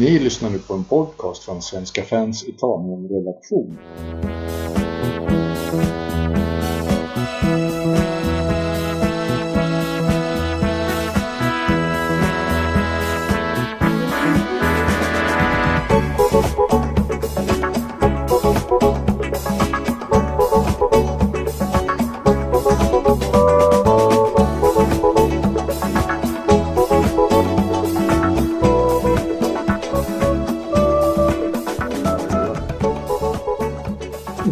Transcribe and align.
Ni 0.00 0.18
lyssnar 0.18 0.50
nu 0.50 0.58
på 0.58 0.74
en 0.74 0.84
podcast 0.84 1.44
från 1.44 1.62
Svenska 1.62 2.02
fans 2.02 2.44
Italien-redaktion. 2.44 3.78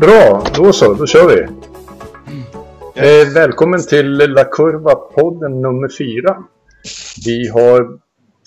Bra, 0.09 0.45
då 0.55 0.73
så, 0.73 0.95
då 0.95 1.07
kör 1.07 1.29
vi. 1.29 1.43
Eh, 2.95 3.33
välkommen 3.35 3.83
till 3.83 4.13
La 4.13 4.45
Curva-podden 4.45 5.63
nummer 5.63 5.89
fyra. 5.99 6.45
Vi 7.27 7.49
har 7.49 7.99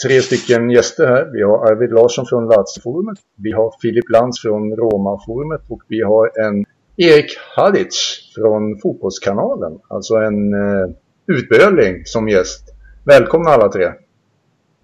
tre 0.04 0.22
stycken 0.22 0.70
gäster 0.70 1.08
här. 1.08 1.26
Vi 1.34 1.42
har 1.42 1.72
Arvid 1.72 1.92
Larsson 1.92 2.26
från 2.26 2.48
Lazio-forumet. 2.48 3.18
Vi 3.36 3.52
har 3.52 3.74
Filip 3.82 4.10
Lantz 4.10 4.42
från 4.42 4.76
Roma-forumet 4.76 5.62
och 5.70 5.82
vi 5.88 6.02
har 6.02 6.40
en 6.40 6.66
Erik 6.98 7.38
Hadic 7.56 8.20
från 8.36 8.80
Fotbollskanalen. 8.82 9.80
Alltså 9.88 10.16
en 10.16 10.54
eh, 10.54 10.90
utböling 11.28 12.06
som 12.06 12.30
gäst. 12.30 12.64
Välkomna 13.06 13.50
alla 13.50 13.70
tre. 13.72 13.92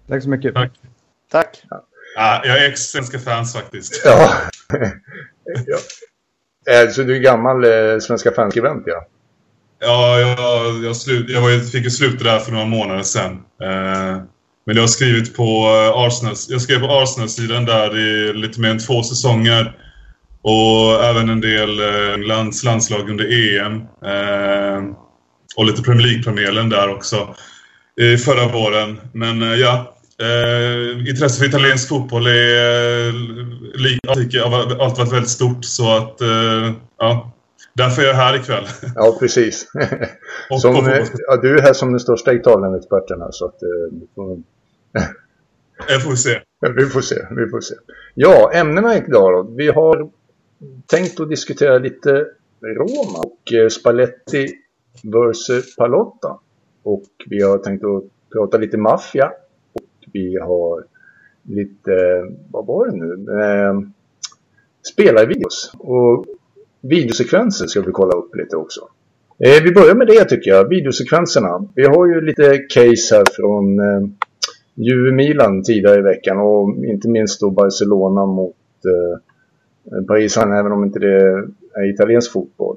Tack 0.08 0.22
så 0.22 0.28
mycket. 0.28 0.54
Tack. 0.54 0.72
Tack. 1.30 1.62
Ja, 2.16 2.42
jag 2.44 2.64
är 2.64 2.68
ex-svenska 2.68 3.18
fans 3.18 3.54
faktiskt. 3.54 4.02
Ja. 4.04 4.30
ja. 5.66 5.78
Eh, 6.70 6.90
Så 6.90 7.02
du 7.02 7.16
är 7.16 7.20
gammal 7.20 7.64
eh, 7.64 7.98
Svenska 8.00 8.32
fanskribent 8.32 8.82
ja? 8.86 9.06
Ja, 9.80 10.20
jag, 10.20 10.84
jag, 10.84 10.96
slut, 10.96 11.30
jag 11.30 11.40
var, 11.40 11.70
fick 11.70 11.84
ju 11.84 11.90
sluta 11.90 12.24
där 12.24 12.38
för 12.38 12.52
några 12.52 12.66
månader 12.66 13.02
sedan. 13.02 13.32
Eh, 13.62 14.16
men 14.66 14.76
jag 14.76 14.82
har 14.82 14.88
skrivit 14.88 15.36
på 15.36 15.42
eh, 15.42 15.98
Arsenal. 15.98 16.34
Jag 16.48 16.60
skrev 16.62 16.80
på 16.80 16.86
Arsenal-sidan 16.86 17.64
där 17.64 17.98
i 17.98 18.32
lite 18.32 18.60
mer 18.60 18.70
än 18.70 18.78
två 18.78 19.02
säsonger. 19.02 19.72
Och 20.42 21.04
även 21.04 21.28
en 21.28 21.40
del 21.40 21.80
eh, 21.80 22.18
lands, 22.26 22.64
landslag 22.64 23.10
under 23.10 23.24
EM. 23.24 23.74
Eh, 24.04 24.84
och 25.56 25.64
lite 25.66 25.82
Premier 25.82 26.06
League-panelen 26.06 26.68
där 26.68 26.88
också. 26.88 27.34
I 28.00 28.16
förra 28.16 28.48
våren. 28.48 29.00
Men 29.12 29.42
eh, 29.42 29.54
ja. 29.54 29.97
Eh, 30.22 31.08
intresse 31.08 31.38
för 31.38 31.46
italiensk 31.48 31.88
fotboll 31.88 32.26
är 32.26 33.08
eh, 33.08 34.50
har 34.50 34.60
alltid 34.84 34.98
varit 34.98 35.12
väldigt 35.12 35.28
stort. 35.30 35.64
Så 35.64 35.96
att, 35.96 36.20
eh, 36.20 36.72
ja. 36.98 37.32
Därför 37.74 38.02
är 38.02 38.06
jag 38.06 38.14
här 38.14 38.36
ikväll. 38.36 38.64
Ja, 38.94 39.16
precis. 39.20 39.66
Som, 40.60 40.74
eh, 40.86 41.06
ja, 41.28 41.36
du 41.36 41.58
är 41.58 41.62
här 41.62 41.72
som 41.72 41.90
den 41.90 42.00
största 42.00 42.32
Italien-experten 42.34 43.18
så 43.30 43.44
att, 43.44 43.62
eh, 43.62 43.68
får- 44.14 44.38
Jag 45.88 46.02
får 46.02 46.14
se. 46.14 46.40
Ja, 46.60 46.68
Vi 46.76 46.86
får 46.86 47.00
se, 47.00 47.14
vi 47.30 47.48
får 47.50 47.60
se. 47.60 47.74
Ja, 48.14 48.50
ämnena 48.54 48.96
idag 48.96 49.32
då. 49.32 49.54
Vi 49.56 49.68
har 49.68 50.10
tänkt 50.86 51.20
att 51.20 51.28
diskutera 51.30 51.78
lite 51.78 52.26
Roma 52.62 53.18
och 53.18 53.52
eh, 53.52 53.68
Spalletti 53.68 54.48
vs 55.02 55.76
Palotta. 55.76 56.38
Och 56.82 57.04
vi 57.26 57.42
har 57.42 57.58
tänkt 57.58 57.84
att 57.84 58.02
prata 58.32 58.58
lite 58.58 58.76
maffia. 58.76 59.32
Vi 60.12 60.36
har 60.36 60.84
lite, 61.42 62.24
vad 62.50 62.66
var 62.66 62.86
det 62.86 62.96
nu? 62.96 63.40
Eh, 63.42 63.80
spelarvideos. 64.92 65.72
Och 65.78 66.24
videosekvenser 66.80 67.66
ska 67.66 67.80
vi 67.80 67.92
kolla 67.92 68.12
upp 68.12 68.36
lite 68.36 68.56
också. 68.56 68.80
Eh, 69.44 69.62
vi 69.64 69.72
börjar 69.72 69.94
med 69.94 70.06
det 70.06 70.24
tycker 70.24 70.50
jag, 70.50 70.68
videosekvenserna. 70.68 71.68
Vi 71.74 71.84
har 71.84 72.06
ju 72.06 72.20
lite 72.20 72.58
case 72.58 73.16
här 73.16 73.24
från 73.36 73.78
eh, 73.78 74.08
Juve 74.74 75.12
Milan 75.12 75.62
tidigare 75.62 75.98
i 75.98 76.02
veckan 76.02 76.38
och 76.38 76.84
inte 76.84 77.08
minst 77.08 77.40
då 77.40 77.50
Barcelona 77.50 78.26
mot 78.26 78.56
eh, 78.84 80.04
Paris 80.06 80.36
även 80.36 80.72
om 80.72 80.84
inte 80.84 80.98
det 80.98 81.20
är 81.74 81.94
italiensk 81.94 82.32
fotboll. 82.32 82.76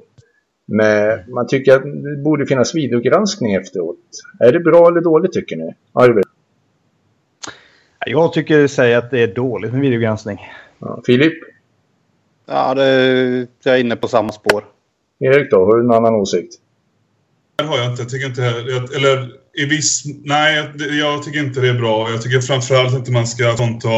Men 0.66 1.18
man 1.28 1.46
tycker 1.46 1.74
att 1.74 1.82
det 1.82 2.22
borde 2.24 2.46
finnas 2.46 2.74
videogranskning 2.74 3.54
efteråt. 3.54 3.98
Är 4.40 4.52
det 4.52 4.60
bra 4.60 4.88
eller 4.88 5.00
dåligt 5.00 5.32
tycker 5.32 5.56
ni? 5.56 5.74
Arvid? 5.92 6.24
Jag 8.06 8.32
tycker 8.32 8.66
säga 8.66 8.98
att 8.98 9.10
det 9.10 9.20
är 9.22 9.34
dåligt 9.34 9.72
med 9.72 9.80
videogranskning. 9.80 10.38
Ja, 10.78 11.02
Filip? 11.06 11.34
Ja, 12.46 12.74
det, 12.74 13.46
jag 13.64 13.74
är 13.74 13.80
inne 13.80 13.96
på 13.96 14.08
samma 14.08 14.32
spår. 14.32 14.64
Erik 15.20 15.50
då? 15.50 15.64
Har 15.64 15.76
du 15.76 15.84
en 15.84 15.90
annan 15.92 16.14
åsikt? 16.14 16.54
Det 17.56 17.64
har 17.64 17.78
jag 17.78 17.90
inte. 17.90 18.02
Jag 18.02 18.10
tycker 18.10 18.26
inte... 18.26 18.42
jag- 18.42 18.94
Eller 18.94 19.30
i 19.54 19.64
viss... 19.64 20.02
Nej, 20.24 20.68
jag 21.00 21.22
tycker 21.22 21.38
inte 21.40 21.60
det 21.60 21.68
är 21.68 21.74
bra. 21.74 22.10
Jag 22.10 22.22
tycker 22.22 22.40
framförallt 22.40 22.94
inte 22.94 23.12
man 23.12 23.26
ska 23.26 23.56
frånta 23.56 23.88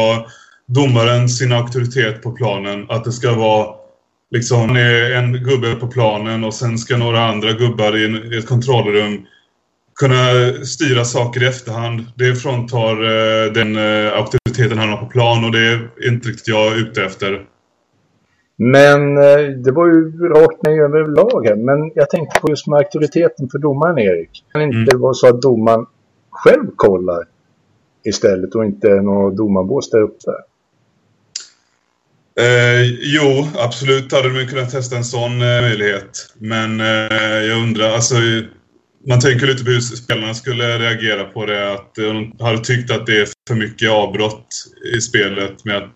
domaren 0.65 1.29
sin 1.29 1.51
auktoritet 1.51 2.21
på 2.21 2.31
planen. 2.31 2.85
Att 2.89 3.03
det 3.03 3.11
ska 3.11 3.33
vara 3.33 3.75
liksom 4.31 4.75
en 5.15 5.33
gubbe 5.43 5.75
på 5.75 5.87
planen 5.87 6.43
och 6.43 6.53
sen 6.53 6.77
ska 6.77 6.97
några 6.97 7.19
andra 7.25 7.51
gubbar 7.53 7.97
i 7.97 8.37
ett 8.37 8.47
kontrollrum 8.47 9.25
kunna 9.99 10.25
styra 10.65 11.05
saker 11.05 11.43
i 11.43 11.47
efterhand. 11.47 12.05
Det 12.15 12.35
fråntar 12.35 12.91
eh, 12.91 13.51
den 13.51 13.75
eh, 13.75 14.13
auktoriteten 14.13 14.77
han 14.77 14.89
har 14.89 14.97
på 14.97 15.05
plan 15.05 15.45
och 15.45 15.51
det 15.51 15.59
är 15.59 15.89
inte 16.07 16.29
riktigt 16.29 16.47
jag 16.47 16.77
ute 16.77 17.03
efter. 17.03 17.45
Men 18.57 19.17
eh, 19.17 19.37
det 19.63 19.71
var 19.71 19.87
ju 19.87 20.29
rakt 20.29 20.57
nej 20.63 20.79
överlag 20.79 21.45
här. 21.45 21.55
Men 21.55 21.91
jag 21.95 22.09
tänkte 22.09 22.39
på 22.39 22.49
just 22.49 22.67
med 22.67 22.77
auktoriteten 22.77 23.49
för 23.49 23.57
domaren 23.59 23.99
Erik. 23.99 24.43
Kan 24.51 24.61
inte 24.61 24.75
Mm. 24.75 24.85
det 24.85 24.97
vara 24.97 25.13
så 25.13 25.27
att 25.27 25.41
domaren 25.41 25.85
själv 26.29 26.67
kollar 26.75 27.23
istället 28.03 28.55
och 28.55 28.65
inte 28.65 28.87
någon 28.89 29.35
domarbås 29.35 29.89
där 29.89 30.01
uppe? 30.01 30.31
Eh, 32.39 32.81
jo, 32.99 33.47
absolut 33.57 34.11
hade 34.11 34.39
de 34.39 34.47
kunnat 34.47 34.71
testa 34.71 34.95
en 34.95 35.03
sån 35.03 35.41
eh, 35.41 35.61
möjlighet. 35.61 36.33
Men 36.37 36.79
eh, 36.79 37.43
jag 37.47 37.57
undrar, 37.61 37.89
alltså... 37.89 38.15
Man 39.07 39.19
tänker 39.19 39.47
lite 39.47 39.63
på 39.63 39.71
hur 39.71 39.79
spelarna 39.79 40.33
skulle 40.33 40.79
reagera 40.79 41.23
på 41.23 41.45
det. 41.45 41.73
Att 41.73 41.95
de 41.95 42.35
hade 42.39 42.57
tyckt 42.57 42.91
att 42.91 43.05
det 43.05 43.21
är 43.21 43.27
för 43.47 43.55
mycket 43.55 43.91
avbrott 43.91 44.47
i 44.95 45.01
spelet 45.01 45.65
med 45.65 45.89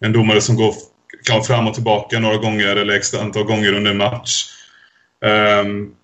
en 0.00 0.12
domare 0.12 0.40
som 0.40 0.56
går 0.56 0.74
kan 1.24 1.42
fram 1.42 1.68
och 1.68 1.74
tillbaka 1.74 2.18
några 2.18 2.36
gånger 2.36 2.76
eller 2.76 2.94
extra 2.94 3.20
antal 3.20 3.44
gånger 3.44 3.72
under 3.72 3.90
en 3.90 3.96
match. 3.96 4.44
Um, 5.64 5.94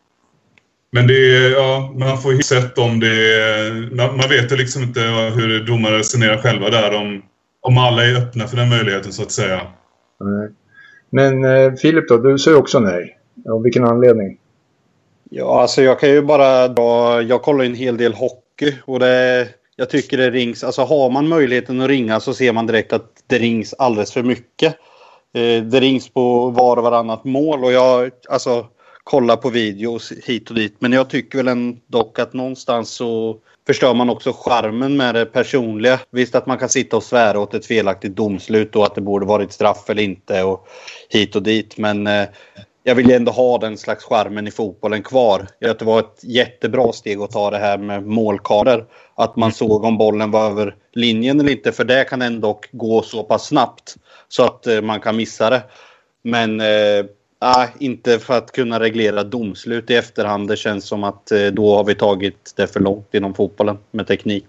men 0.93 1.06
det 1.06 1.37
är, 1.37 1.50
ja, 1.50 1.94
man 1.98 2.19
får 2.19 2.32
ju 2.32 2.43
sett 2.43 2.78
om 2.78 3.00
det 3.00 3.41
är... 3.42 3.94
man 3.94 4.28
vet 4.28 4.53
ju 4.53 4.56
liksom 4.56 4.82
inte 4.82 5.00
hur 5.34 5.65
domare 5.65 5.98
resonerar 5.98 6.38
själva 6.38 6.71
där 6.71 6.94
om, 6.94 7.22
om 7.60 7.78
alla 7.78 8.04
är 8.04 8.16
öppna 8.16 8.47
för 8.47 8.56
den 8.56 8.69
möjligheten 8.69 9.12
så 9.12 9.22
att 9.22 9.32
säga. 9.32 9.60
Men 11.10 11.44
eh, 11.44 11.72
Filip 11.72 12.09
då, 12.09 12.16
du 12.16 12.38
säger 12.38 12.59
också 12.59 12.81
nej. 12.81 13.16
Av 13.48 13.62
vilken 13.62 13.84
anledning? 13.84 14.40
Ja, 15.33 15.61
alltså 15.61 15.83
jag 15.83 16.01
kan 16.01 16.09
ju 16.09 16.23
bara 16.23 16.69
dra... 16.69 17.23
Jag 17.23 17.43
kollar 17.43 17.65
ju 17.65 17.71
en 17.71 17.77
hel 17.77 17.97
del 17.97 18.15
hockey 18.15 18.75
och 18.85 18.99
det... 18.99 19.49
Jag 19.77 19.91
tycker 19.91 20.17
det 20.17 20.31
rings... 20.31 20.65
Alltså 20.65 20.83
har 20.83 21.11
man 21.11 21.29
möjligheten 21.29 21.81
att 21.81 21.89
ringa 21.89 22.21
så 22.21 22.35
ser 22.35 22.53
man 22.53 22.67
direkt 22.67 22.93
att 22.93 23.23
det 23.27 23.39
rings 23.39 23.75
alldeles 23.79 24.13
för 24.13 24.23
mycket. 24.23 24.77
Eh, 25.35 25.63
det 25.63 25.81
rings 25.81 26.09
på 26.09 26.51
var 26.51 26.77
och 26.77 26.83
varannat 26.83 27.25
mål 27.25 27.65
och 27.65 27.73
jag 27.73 28.11
alltså 28.29 28.67
kollar 29.05 29.37
på 29.37 29.51
videos 29.51 30.13
hit 30.25 30.49
och 30.49 30.57
dit. 30.57 30.77
Men 30.79 30.93
jag 30.93 31.11
tycker 31.11 31.39
väl 31.39 31.49
ändå 31.49 32.13
att 32.19 32.33
någonstans 32.33 32.91
så 32.91 33.37
förstör 33.67 33.95
man 33.95 34.11
också 34.11 34.33
charmen 34.33 34.97
med 34.97 35.15
det 35.15 35.27
personliga. 35.27 36.01
Visst 36.11 36.35
att 36.35 36.47
man 36.47 36.59
kan 36.59 36.69
sitta 36.69 36.97
och 36.97 37.03
svära 37.03 37.41
åt 37.41 37.55
ett 37.55 37.67
felaktigt 37.67 38.17
domslut 38.17 38.77
och 38.77 38.84
att 38.84 38.95
det 38.95 39.01
borde 39.01 39.27
varit 39.27 39.53
straff 39.53 39.91
eller 39.91 40.03
inte 40.03 40.43
och 40.43 40.69
hit 41.09 41.37
och 41.37 41.43
dit. 41.43 41.78
Men 41.78 42.07
eh, 42.07 42.27
jag 42.82 42.94
vill 42.94 43.09
ju 43.09 43.15
ändå 43.15 43.32
ha 43.32 43.59
den 43.59 43.78
slags 43.78 44.04
charmen 44.04 44.47
i 44.47 44.50
fotbollen 44.50 45.03
kvar. 45.03 45.47
Jag 45.59 45.78
det 45.78 45.84
var 45.84 45.98
ett 45.98 46.24
jättebra 46.24 46.92
steg 46.92 47.21
att 47.21 47.30
ta 47.30 47.50
det 47.50 47.59
här 47.59 47.78
med 47.78 48.06
målkader. 48.06 48.84
Att 49.15 49.36
man 49.36 49.53
såg 49.53 49.84
om 49.84 49.98
bollen 49.98 50.30
var 50.30 50.50
över 50.50 50.77
linjen 50.92 51.41
eller 51.41 51.50
inte. 51.50 51.72
För 51.72 51.84
det 51.84 52.04
kan 52.04 52.22
ändå 52.22 52.60
gå 52.72 53.03
så 53.03 53.22
pass 53.22 53.47
snabbt 53.47 53.97
så 54.28 54.44
att 54.44 54.66
eh, 54.66 54.80
man 54.80 55.00
kan 55.00 55.16
missa 55.16 55.50
det. 55.50 55.62
Men 56.22 56.60
eh, 56.60 57.06
nej, 57.42 57.68
inte 57.78 58.18
för 58.18 58.34
att 58.34 58.53
kunna 58.53 58.80
reglera 58.80 59.24
domslut 59.24 59.91
i 59.91 59.94
efterhand. 59.94 60.48
Det 60.48 60.56
känns 60.56 60.84
som 60.84 61.04
att 61.04 61.32
eh, 61.32 61.47
då 61.47 61.77
har 61.77 61.84
vi 61.84 61.94
tagit 61.94 62.53
det 62.56 62.66
för 62.66 62.80
långt 62.80 63.15
inom 63.15 63.34
fotbollen 63.34 63.78
med 63.91 64.06
teknik. 64.06 64.47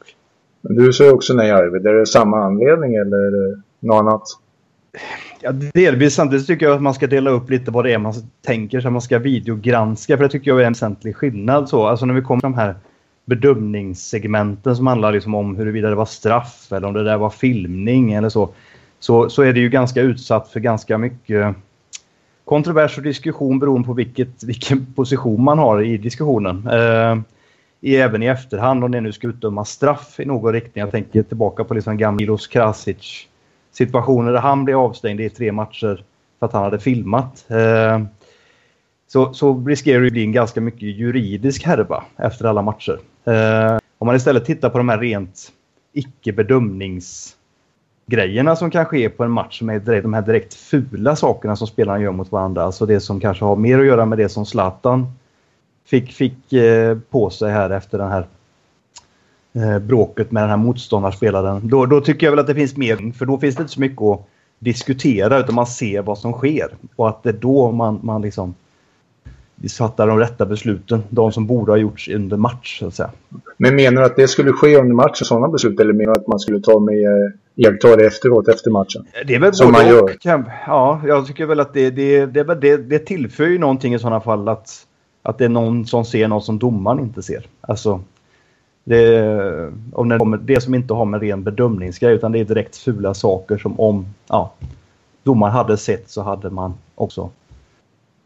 Men 0.62 0.76
du 0.76 0.94
säger 0.94 1.14
också 1.14 1.34
nej 1.34 1.52
Arvid. 1.52 1.88
Är 1.88 1.94
det 1.94 2.06
samma 2.06 2.38
anledning 2.38 2.96
eller 2.96 3.52
eh, 3.52 3.58
något 3.80 4.00
annat? 4.00 4.24
Ja, 5.44 5.52
delvis. 5.52 6.16
Samtidigt 6.16 6.48
tycker 6.48 6.66
jag 6.66 6.76
att 6.76 6.82
man 6.82 6.94
ska 6.94 7.08
dela 7.08 7.30
upp 7.30 7.50
lite 7.50 7.72
vad 7.72 7.86
det 7.86 7.94
är 7.94 7.98
man 7.98 8.14
tänker 8.46 8.82
sig 8.82 8.92
man 8.92 9.02
ska 9.02 9.20
videogranska. 9.20 10.18
För 10.18 10.24
det 10.24 10.30
tycker 10.30 10.52
jag 10.52 10.62
är 10.62 10.66
en 10.66 10.74
väsentlig 10.74 11.16
skillnad. 11.16 11.70
Så. 11.70 11.88
Alltså 11.88 12.06
när 12.06 12.14
vi 12.14 12.22
kommer 12.22 12.40
till 12.40 12.52
de 12.52 12.54
här 12.54 12.76
bedömningssegmenten 13.26 14.76
som 14.76 14.88
handlar 14.88 15.12
liksom 15.12 15.36
om 15.36 15.56
huruvida 15.56 15.90
det 15.90 15.96
var 15.96 16.06
straff 16.06 16.72
eller 16.72 16.88
om 16.88 16.94
det 16.94 17.04
där 17.04 17.18
var 17.18 17.30
filmning 17.30 18.14
eller 18.14 18.30
så. 18.30 18.50
Så, 19.00 19.30
så 19.30 19.42
är 19.42 19.54
det 19.54 19.60
ju 19.60 19.70
ganska 19.70 20.02
utsatt 20.02 20.50
för 20.50 20.60
ganska 20.60 20.98
mycket 20.98 21.56
kontrovers 22.46 22.98
och 22.98 23.04
diskussion 23.04 23.60
beroende 23.60 23.88
på 23.88 23.94
vilket, 23.94 24.44
vilken 24.44 24.94
position 24.94 25.44
man 25.44 25.60
har 25.60 25.82
i 25.82 25.98
diskussionen. 25.98 26.68
Eh, 26.68 27.20
även 27.82 28.24
i 28.24 28.26
efterhand 28.26 28.84
om 28.84 28.92
det 28.92 29.02
nu 29.02 29.12
ska 29.12 29.28
utdömas 29.28 29.70
straff 29.70 30.20
i 30.20 30.26
någon 30.26 30.54
riktning. 30.54 30.82
Jag 30.82 30.92
tänker 30.92 31.24
tillbaka 31.24 31.64
på 31.64 31.74
liksom 31.74 31.98
gamla 31.98 32.18
Milos 32.18 32.48
Krasic 32.48 33.28
situationer 33.72 34.32
där 34.32 34.40
han 34.40 34.66
blev 34.66 34.78
avstängd 34.78 35.22
i 35.22 35.30
tre 35.30 35.52
matcher 35.52 36.04
för 36.40 36.46
att 36.46 36.54
han 36.54 36.64
hade 36.64 36.80
filmat. 36.80 37.46
Eh, 37.48 38.02
så, 39.08 39.34
så 39.34 39.64
riskerar 39.68 40.02
det 40.02 40.08
att 40.08 40.14
bli 40.14 40.24
en 40.24 40.32
ganska 40.32 40.62
mycket 40.62 40.82
juridisk 40.82 41.66
härva 41.66 42.04
efter 42.18 42.46
alla 42.46 42.62
matcher. 42.62 43.00
Eh, 43.26 43.78
om 43.98 44.06
man 44.06 44.16
istället 44.16 44.46
tittar 44.46 44.70
på 44.70 44.78
de 44.78 44.90
här 44.90 44.98
rent 44.98 45.52
icke-bedömningsgrejerna 45.94 48.56
som 48.56 48.72
kan 48.72 48.86
ske 48.86 49.10
på 49.10 49.24
en 49.24 49.32
match 49.32 49.60
som 49.60 49.70
är 49.70 50.02
de 50.02 50.14
här 50.14 50.22
direkt 50.22 50.54
fula 50.54 51.16
sakerna 51.16 51.56
som 51.56 51.68
spelarna 51.68 52.00
gör 52.00 52.12
mot 52.12 52.32
varandra. 52.32 52.64
Alltså 52.64 52.86
det 52.86 53.00
som 53.00 53.20
kanske 53.20 53.46
har 53.46 53.56
mer 53.56 53.80
att 53.80 53.86
göra 53.86 54.06
med 54.06 54.18
det 54.18 54.30
som 54.30 54.46
Zlatan 54.46 55.08
fick, 55.86 56.12
fick 56.12 56.54
eh, 56.54 56.98
på 57.10 57.30
sig 57.30 57.52
här 57.52 57.70
efter 57.70 57.98
den 57.98 58.12
här 58.12 58.28
bråket 59.82 60.32
med 60.32 60.44
den 60.44 60.50
här 60.50 60.58
motståndarspelaren. 60.58 61.68
Då, 61.68 61.86
då 61.86 62.02
tycker 62.02 62.28
jag 62.28 62.32
väl 62.32 62.40
att 62.40 62.48
det 62.48 62.56
finns 62.56 62.78
mer, 62.78 63.14
för 63.18 63.26
då 63.26 63.38
finns 63.38 63.56
det 63.56 63.62
inte 63.62 63.74
så 63.74 63.80
mycket 63.80 64.02
att 64.02 64.28
diskutera 64.60 65.40
utan 65.40 65.56
man 65.56 65.68
ser 65.68 66.02
vad 66.02 66.18
som 66.18 66.34
sker. 66.34 66.68
Och 66.96 67.10
att 67.10 67.24
det 67.24 67.30
är 67.30 67.34
då 67.34 67.72
man, 67.72 68.00
man 68.04 68.22
liksom 68.22 68.54
fattar 69.78 70.08
de 70.08 70.20
rätta 70.20 70.46
besluten. 70.46 71.04
De 71.10 71.32
som 71.32 71.48
borde 71.48 71.72
ha 71.72 71.78
gjorts 71.78 72.10
under 72.10 72.38
match, 72.38 72.80
så 72.80 72.88
att 72.88 72.96
säga. 72.96 73.12
Men 73.58 73.76
menar 73.76 74.02
du 74.02 74.06
att 74.06 74.16
det 74.16 74.28
skulle 74.28 74.52
ske 74.52 74.78
under 74.78 74.94
matchen, 74.96 75.26
sådana 75.26 75.48
beslut? 75.48 75.80
Eller 75.80 75.94
menar 75.94 76.14
du 76.14 76.20
att 76.20 76.28
man 76.28 76.40
skulle 76.40 76.60
ta 76.62 76.80
med 76.80 77.04
eh, 77.04 77.32
iaktta 77.56 77.96
det 77.96 78.06
efteråt, 78.06 78.48
efter 78.48 78.72
matchen? 78.72 79.06
Det 79.28 79.36
är 79.36 79.40
väl 79.40 79.54
som 79.54 79.72
man 79.72 79.88
gör? 79.88 80.16
Ja, 80.68 81.02
jag 81.08 81.28
tycker 81.28 81.46
väl 81.46 81.60
att 81.60 81.74
det, 81.74 81.90
det, 81.90 82.26
det, 82.26 82.44
det, 82.44 82.78
det 82.78 83.00
tillför 83.00 83.46
ju 83.46 83.60
någonting 83.60 83.94
i 83.94 84.00
sådana 84.00 84.22
fall 84.22 84.50
att, 84.50 84.88
att 85.24 85.38
det 85.38 85.46
är 85.46 85.50
någon 85.50 85.86
som 85.86 86.06
ser 86.06 86.28
något 86.28 86.46
som 86.46 86.60
domaren 86.60 87.00
inte 87.00 87.22
ser. 87.22 87.46
Alltså, 87.62 88.02
det, 88.84 89.72
om 89.94 90.10
det, 90.10 90.40
det 90.44 90.62
som 90.62 90.76
inte 90.76 90.94
har 90.94 91.06
med 91.06 91.22
ren 91.22 91.44
bedömningsgrej 91.44 92.14
utan 92.14 92.32
det 92.32 92.40
är 92.40 92.46
direkt 92.46 92.76
fula 92.76 93.14
saker 93.14 93.58
som 93.58 93.80
om 93.80 94.06
ja, 94.28 94.54
domaren 95.24 95.54
hade 95.54 95.78
sett 95.78 96.10
så 96.10 96.22
hade 96.22 96.50
man 96.50 96.74
också 96.96 97.30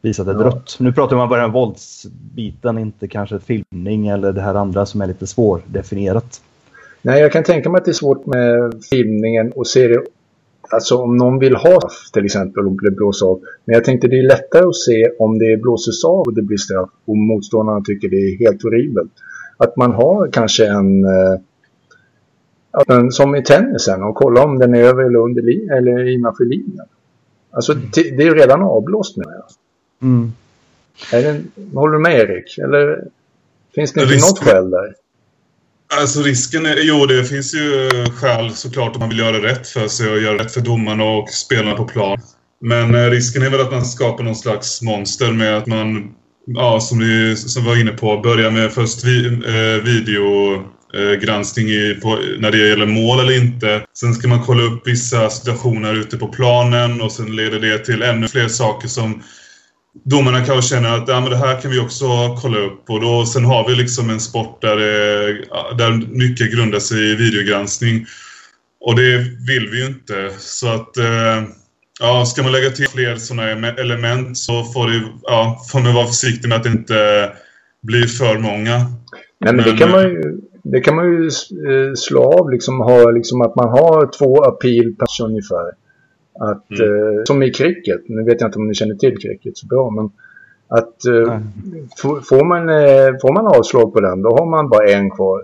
visat 0.01 0.27
ett 0.27 0.37
ja. 0.39 0.45
rött. 0.45 0.75
Nu 0.79 0.93
pratar 0.93 1.15
man 1.15 1.29
bara 1.29 1.45
om 1.45 1.51
våldsbiten, 1.51 2.77
inte 2.77 3.07
kanske 3.07 3.39
filmning 3.39 4.07
eller 4.07 4.31
det 4.33 4.41
här 4.41 4.55
andra 4.55 4.85
som 4.85 5.01
är 5.01 5.07
lite 5.07 5.27
svårdefinierat. 5.27 6.41
Nej, 7.01 7.21
jag 7.21 7.31
kan 7.31 7.43
tänka 7.43 7.69
mig 7.69 7.79
att 7.79 7.85
det 7.85 7.91
är 7.91 7.93
svårt 7.93 8.25
med 8.25 8.73
filmningen 8.89 9.51
och 9.51 9.67
se 9.67 9.87
det 9.87 10.03
Alltså 10.69 10.97
om 10.97 11.17
någon 11.17 11.39
vill 11.39 11.55
ha 11.55 11.79
straff 11.79 12.11
till 12.13 12.25
exempel 12.25 12.67
och 12.67 12.81
det 12.81 12.91
blåser 12.91 13.25
av. 13.25 13.41
Men 13.65 13.73
jag 13.73 13.83
tänkte 13.83 14.07
det 14.07 14.19
är 14.19 14.23
lättare 14.23 14.65
att 14.65 14.75
se 14.75 15.09
om 15.19 15.39
det 15.39 15.61
blåses 15.61 16.05
av 16.05 16.19
och 16.19 16.33
det 16.33 16.41
blir 16.41 16.57
straff 16.57 16.89
och 17.05 17.17
motståndarna 17.17 17.81
tycker 17.81 18.09
det 18.09 18.15
är 18.15 18.39
helt 18.39 18.63
horribelt. 18.63 19.11
Att 19.57 19.77
man 19.77 19.91
har 19.91 20.31
kanske 20.31 20.67
en... 20.67 21.05
Eh, 21.05 21.39
som 23.09 23.35
i 23.35 23.43
tennisen 23.43 24.03
och 24.03 24.15
kolla 24.15 24.43
om 24.43 24.59
den 24.59 24.75
är 24.75 24.83
över 24.83 25.03
eller 25.03 25.19
under 25.19 25.41
eller 25.77 26.07
innanför 26.07 26.45
linjen. 26.45 26.85
Alltså 27.51 27.73
det 27.73 28.01
är 28.01 28.21
ju 28.21 28.35
redan 28.35 28.61
avblåst 28.61 29.17
menar 29.17 29.33
jag. 29.33 29.45
Mm. 30.01 30.33
Är 31.11 31.21
det, 31.21 31.41
håller 31.73 31.93
du 31.93 31.99
med 31.99 32.19
Erik? 32.19 32.57
Eller 32.57 33.03
finns 33.75 33.93
det 33.93 34.01
inte 34.01 34.13
Risk... 34.13 34.29
något 34.29 34.39
skäl 34.39 34.69
där? 34.69 34.93
Alltså 35.99 36.21
risken 36.21 36.65
är, 36.65 36.77
jo 36.81 37.05
det 37.05 37.23
finns 37.23 37.53
ju 37.53 37.89
skäl 38.15 38.51
såklart 38.51 38.95
om 38.95 38.99
man 38.99 39.09
vill 39.09 39.19
göra 39.19 39.43
rätt 39.43 39.67
för 39.67 39.87
sig 39.87 40.11
och 40.11 40.21
göra 40.21 40.37
rätt 40.37 40.51
för 40.51 40.61
domarna 40.61 41.03
och 41.03 41.29
spelarna 41.29 41.75
på 41.75 41.85
plan. 41.85 42.17
Men 42.59 42.95
eh, 42.95 43.09
risken 43.09 43.43
är 43.43 43.49
väl 43.49 43.61
att 43.61 43.71
man 43.71 43.85
skapar 43.85 44.23
någon 44.23 44.35
slags 44.35 44.81
monster 44.81 45.31
med 45.31 45.57
att 45.57 45.67
man, 45.67 46.15
ja 46.45 46.79
som 46.79 46.99
vi 46.99 47.35
som 47.35 47.65
var 47.65 47.81
inne 47.81 47.91
på, 47.91 48.17
börja 48.17 48.49
med 48.49 48.71
först 48.71 49.03
vi, 49.03 49.25
eh, 49.27 49.83
videogranskning 49.83 51.67
i, 51.67 51.99
på, 52.01 52.19
när 52.39 52.51
det 52.51 52.69
gäller 52.69 52.85
mål 52.85 53.19
eller 53.19 53.37
inte. 53.37 53.85
Sen 53.93 54.13
ska 54.13 54.27
man 54.27 54.43
kolla 54.43 54.63
upp 54.63 54.87
vissa 54.87 55.29
situationer 55.29 55.93
ute 55.93 56.17
på 56.17 56.27
planen 56.27 57.01
och 57.01 57.11
sen 57.11 57.35
leder 57.35 57.59
det 57.59 57.77
till 57.77 58.01
ännu 58.01 58.27
fler 58.27 58.47
saker 58.47 58.87
som 58.87 59.23
domarna 60.03 60.45
kanske 60.45 60.75
känner 60.75 60.97
att 60.97 61.07
ja, 61.07 61.19
men 61.19 61.29
det 61.29 61.37
här 61.37 61.61
kan 61.61 61.71
vi 61.71 61.79
också 61.79 62.37
kolla 62.41 62.57
upp. 62.57 62.89
Och 62.89 63.01
då, 63.01 63.25
sen 63.25 63.45
har 63.45 63.67
vi 63.67 63.75
liksom 63.75 64.09
en 64.09 64.19
sport 64.19 64.61
där, 64.61 64.77
eh, 64.77 65.75
där 65.77 66.07
mycket 66.07 66.51
grundar 66.51 66.79
sig 66.79 67.11
i 67.11 67.15
videogranskning. 67.15 68.05
Och 68.79 68.95
det 68.95 69.17
vill 69.47 69.69
vi 69.71 69.79
ju 69.79 69.85
inte. 69.85 70.31
Så 70.39 70.67
att 70.67 70.97
eh, 70.97 71.43
ja, 71.99 72.25
ska 72.25 72.43
man 72.43 72.51
lägga 72.51 72.69
till 72.69 72.87
fler 72.87 73.15
sådana 73.15 73.67
element 73.67 74.37
så 74.37 74.63
får, 74.63 74.87
det, 74.87 75.01
ja, 75.21 75.61
får 75.71 75.79
man 75.79 75.93
vara 75.93 76.05
försiktig 76.05 76.49
med 76.49 76.57
att 76.57 76.63
det 76.63 76.69
inte 76.69 77.31
blir 77.81 78.07
för 78.07 78.39
många. 78.39 78.77
Nej, 78.77 79.53
men, 79.53 79.55
men 79.55 79.65
det 79.65 79.77
kan 79.77 79.91
man 79.91 80.03
ju, 80.03 80.41
det 80.63 80.79
kan 80.79 80.95
man 80.95 81.05
ju 81.05 81.25
eh, 81.25 81.93
slå 81.95 82.39
av, 82.39 82.51
liksom, 82.51 82.79
ha, 82.79 83.11
liksom 83.11 83.41
att 83.41 83.55
man 83.55 83.69
har 83.69 84.11
två 84.17 84.43
appeal 84.43 84.95
per 84.99 85.25
ungefär. 85.25 85.71
Att, 86.39 86.79
mm. 86.79 87.17
eh, 87.17 87.23
som 87.23 87.43
i 87.43 87.51
cricket, 87.51 88.01
nu 88.07 88.23
vet 88.23 88.41
jag 88.41 88.47
inte 88.47 88.59
om 88.59 88.67
ni 88.67 88.73
känner 88.73 88.95
till 88.95 89.17
cricket 89.17 89.57
så 89.57 89.67
bra, 89.67 89.89
men 89.89 90.09
att 90.67 91.05
eh, 91.05 91.39
får, 92.21 92.45
man, 92.45 92.69
eh, 92.69 93.19
får 93.21 93.33
man 93.33 93.47
avslag 93.47 93.93
på 93.93 93.99
den, 93.99 94.21
då 94.21 94.29
har 94.29 94.45
man 94.45 94.69
bara 94.69 94.89
en 94.89 95.11
kvar. 95.11 95.41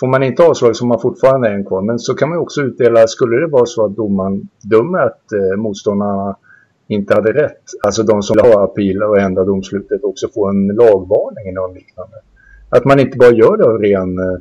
Får 0.00 0.06
man 0.06 0.22
inte 0.22 0.42
avslag 0.42 0.76
så 0.76 0.84
har 0.84 0.88
man 0.88 1.00
fortfarande 1.00 1.48
en 1.48 1.64
kvar. 1.64 1.82
Men 1.82 1.98
så 1.98 2.14
kan 2.14 2.28
man 2.28 2.38
också 2.38 2.60
utdela, 2.62 3.06
skulle 3.06 3.36
det 3.36 3.46
vara 3.46 3.66
så 3.66 3.84
att 3.84 3.96
domaren 3.96 4.48
dömer 4.62 4.98
att 4.98 5.32
eh, 5.32 5.56
motståndarna 5.56 6.36
inte 6.88 7.14
hade 7.14 7.32
rätt, 7.32 7.62
alltså 7.82 8.02
de 8.02 8.22
som 8.22 8.36
vill 8.36 8.52
ha 8.52 8.64
appeal 8.64 9.02
och 9.02 9.18
ändra 9.18 9.44
domslutet 9.44 10.04
också 10.04 10.28
får 10.34 10.50
en 10.50 10.66
lagvarning 10.66 11.48
eller 11.48 11.60
något 11.60 11.76
liknande. 11.76 12.16
Att 12.68 12.84
man 12.84 13.00
inte 13.00 13.18
bara 13.18 13.30
gör 13.30 13.56
det 13.56 13.64
av 13.64 13.78
ren 13.78 14.18
eh, 14.18 14.34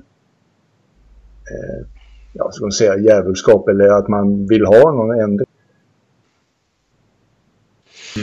eh 1.51 1.85
ja, 2.33 2.51
ska 2.51 2.65
man 2.65 2.71
säga, 2.71 2.97
djävulskap 2.97 3.67
eller 3.67 3.87
att 3.87 4.07
man 4.07 4.47
vill 4.47 4.65
ha 4.65 4.91
någon 4.91 5.19
ändring. 5.19 5.47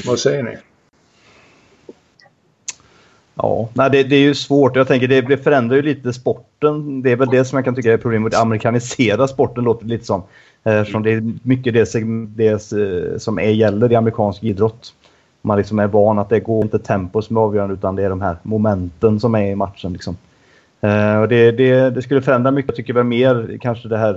Vad 0.07 0.19
säger 0.19 0.43
ni? 0.43 0.57
Ja, 3.43 3.69
nej, 3.75 3.91
det, 3.91 4.03
det, 4.03 4.17
är 4.17 4.21
ju 4.21 4.35
svårt. 4.35 4.77
Jag 4.77 4.89
tänker 4.89 5.09
det, 5.09 5.21
det 5.21 5.37
förändrar 5.37 5.77
ju 5.77 5.83
lite 5.83 6.13
sporten. 6.13 7.03
Det 7.03 7.13
är 7.13 7.17
väl 7.17 7.29
det 7.29 7.45
som 7.45 7.57
jag 7.57 7.65
kan 7.65 7.75
tycka 7.75 7.93
är 7.93 7.97
problemet. 7.97 8.35
Att 8.35 8.41
amerikanisera 8.41 9.29
sporten 9.29 9.65
låter 9.65 9.87
lite 9.87 10.05
som. 10.05 10.23
Eh, 10.65 10.77
Eftersom 10.77 11.03
det 11.03 11.13
är 11.13 11.33
mycket 11.43 11.75
det, 11.75 11.95
det 12.37 12.73
eh, 12.73 13.19
som 13.19 13.39
är, 13.39 13.51
gäller 13.51 13.93
i 13.93 13.95
amerikansk 13.95 14.45
idrott. 14.45 14.95
Man 15.43 15.59
liksom 15.59 15.79
är 15.79 15.87
van 15.87 16.19
att 16.19 16.29
det 16.29 16.41
går 16.41 16.63
inte 16.65 16.79
tempo 16.79 17.23
som 17.23 17.37
är 17.37 17.41
avgörande 17.41 17.75
utan 17.75 17.97
det 17.97 18.03
är 18.03 18.11
de 18.11 18.21
här 18.21 18.37
momenten 18.43 19.21
som 19.21 19.35
är 19.35 19.51
i 19.51 19.55
matchen. 19.55 19.93
Liksom. 19.93 20.17
Uh, 20.85 21.21
och 21.21 21.29
det, 21.29 21.53
det, 21.53 21.91
det, 21.91 22.03
skulle 22.03 22.23
förändra 22.23 22.51
mycket. 22.51 22.69
Jag 22.69 22.77
tycker 22.77 22.93
väl 22.93 23.05
mer 23.05 23.59
kanske 23.61 23.89
det 23.89 23.99
här... 23.99 24.13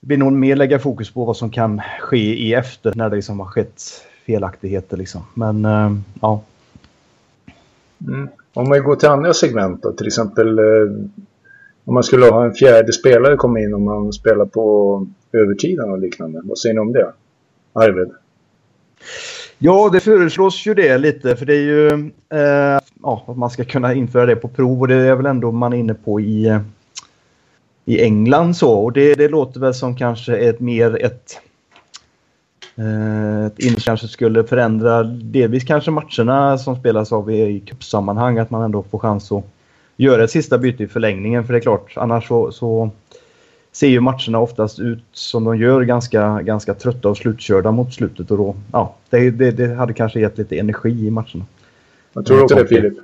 Det 0.00 0.06
blir 0.06 0.18
nog 0.18 0.32
mer 0.32 0.56
lägga 0.56 0.78
fokus 0.78 1.10
på 1.10 1.24
vad 1.24 1.36
som 1.36 1.50
kan 1.50 1.80
ske 2.00 2.34
i 2.34 2.54
efter 2.54 2.92
när 2.94 3.10
det 3.10 3.16
liksom 3.16 3.40
har 3.40 3.46
skett 3.46 3.82
felaktigheter. 4.26 4.96
Liksom. 4.96 5.22
Men 5.34 5.64
uh, 5.64 5.96
ja. 6.20 6.40
Mm. 8.08 8.28
Om 8.54 8.68
man 8.68 8.82
går 8.82 8.96
till 8.96 9.08
andra 9.08 9.34
segment 9.34 9.82
då, 9.82 9.92
till 9.92 10.06
exempel 10.06 10.58
eh, 10.58 10.64
om 11.84 11.94
man 11.94 12.02
skulle 12.02 12.26
ha 12.26 12.44
en 12.44 12.54
fjärde 12.54 12.92
spelare 12.92 13.36
komma 13.36 13.60
in 13.60 13.74
om 13.74 13.84
man 13.84 14.12
spelar 14.12 14.46
på 14.46 15.06
övertiden 15.32 15.90
och 15.90 15.98
liknande. 15.98 16.40
Vad 16.44 16.58
säger 16.58 16.74
ni 16.74 16.80
om 16.80 16.92
det? 16.92 17.12
Arvid? 17.72 18.10
Ja, 19.58 19.90
det 19.92 20.00
föreslås 20.00 20.66
ju 20.66 20.74
det 20.74 20.98
lite 20.98 21.36
för 21.36 21.46
det 21.46 21.54
är 21.54 21.62
ju 21.62 21.88
eh, 22.32 22.80
ja, 23.02 23.24
att 23.26 23.36
man 23.36 23.50
ska 23.50 23.64
kunna 23.64 23.94
införa 23.94 24.26
det 24.26 24.36
på 24.36 24.48
prov 24.48 24.80
och 24.80 24.88
det 24.88 24.94
är 24.94 25.14
väl 25.14 25.26
ändå 25.26 25.52
man 25.52 25.72
är 25.72 25.76
inne 25.76 25.94
på 25.94 26.20
i, 26.20 26.46
eh, 26.46 26.60
i 27.84 28.02
England 28.02 28.56
så 28.56 28.72
och 28.72 28.92
det, 28.92 29.14
det 29.14 29.28
låter 29.28 29.60
väl 29.60 29.74
som 29.74 29.96
kanske 29.96 30.36
ett 30.36 30.60
mer 30.60 31.04
ett 31.04 31.40
eh, 32.76 33.74
kanske 33.84 34.08
skulle 34.08 34.44
förändra 34.44 35.02
delvis 35.02 35.64
kanske 35.64 35.90
matcherna 35.90 36.58
som 36.58 36.76
spelas 36.76 37.12
av 37.12 37.30
i, 37.30 37.60
cupsammanhang 37.60 38.38
att 38.38 38.50
man 38.50 38.62
ändå 38.62 38.82
får 38.90 38.98
chans 38.98 39.32
att 39.32 39.44
göra 39.96 40.24
ett 40.24 40.30
sista 40.30 40.58
byte 40.58 40.82
i 40.82 40.88
förlängningen 40.88 41.46
för 41.46 41.52
det 41.52 41.58
är 41.58 41.62
klart 41.62 41.92
annars 41.96 42.28
så, 42.28 42.52
så 42.52 42.90
ser 43.72 43.88
ju 43.88 44.00
matcherna 44.00 44.38
oftast 44.38 44.78
ut 44.78 45.04
som 45.12 45.44
de 45.44 45.58
gör, 45.58 45.82
ganska, 45.82 46.42
ganska 46.42 46.74
trötta 46.74 47.08
och 47.08 47.16
slutkörda 47.16 47.70
mot 47.70 47.94
slutet. 47.94 48.30
Och 48.30 48.36
då, 48.36 48.56
ja, 48.72 48.94
det, 49.10 49.30
det, 49.30 49.50
det 49.50 49.74
hade 49.74 49.92
kanske 49.92 50.20
gett 50.20 50.38
lite 50.38 50.58
energi 50.58 51.06
i 51.06 51.10
matcherna. 51.10 51.44
Jag 52.12 52.26
tror 52.26 52.42
också 52.42 52.54
det, 52.54 52.66
Filip. 52.66 52.94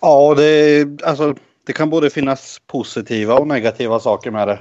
Ja, 0.00 0.34
det, 0.36 0.86
alltså, 1.04 1.34
det 1.66 1.72
kan 1.72 1.90
både 1.90 2.10
finnas 2.10 2.60
positiva 2.66 3.34
och 3.34 3.46
negativa 3.46 4.00
saker 4.00 4.30
med 4.30 4.48
det. 4.48 4.58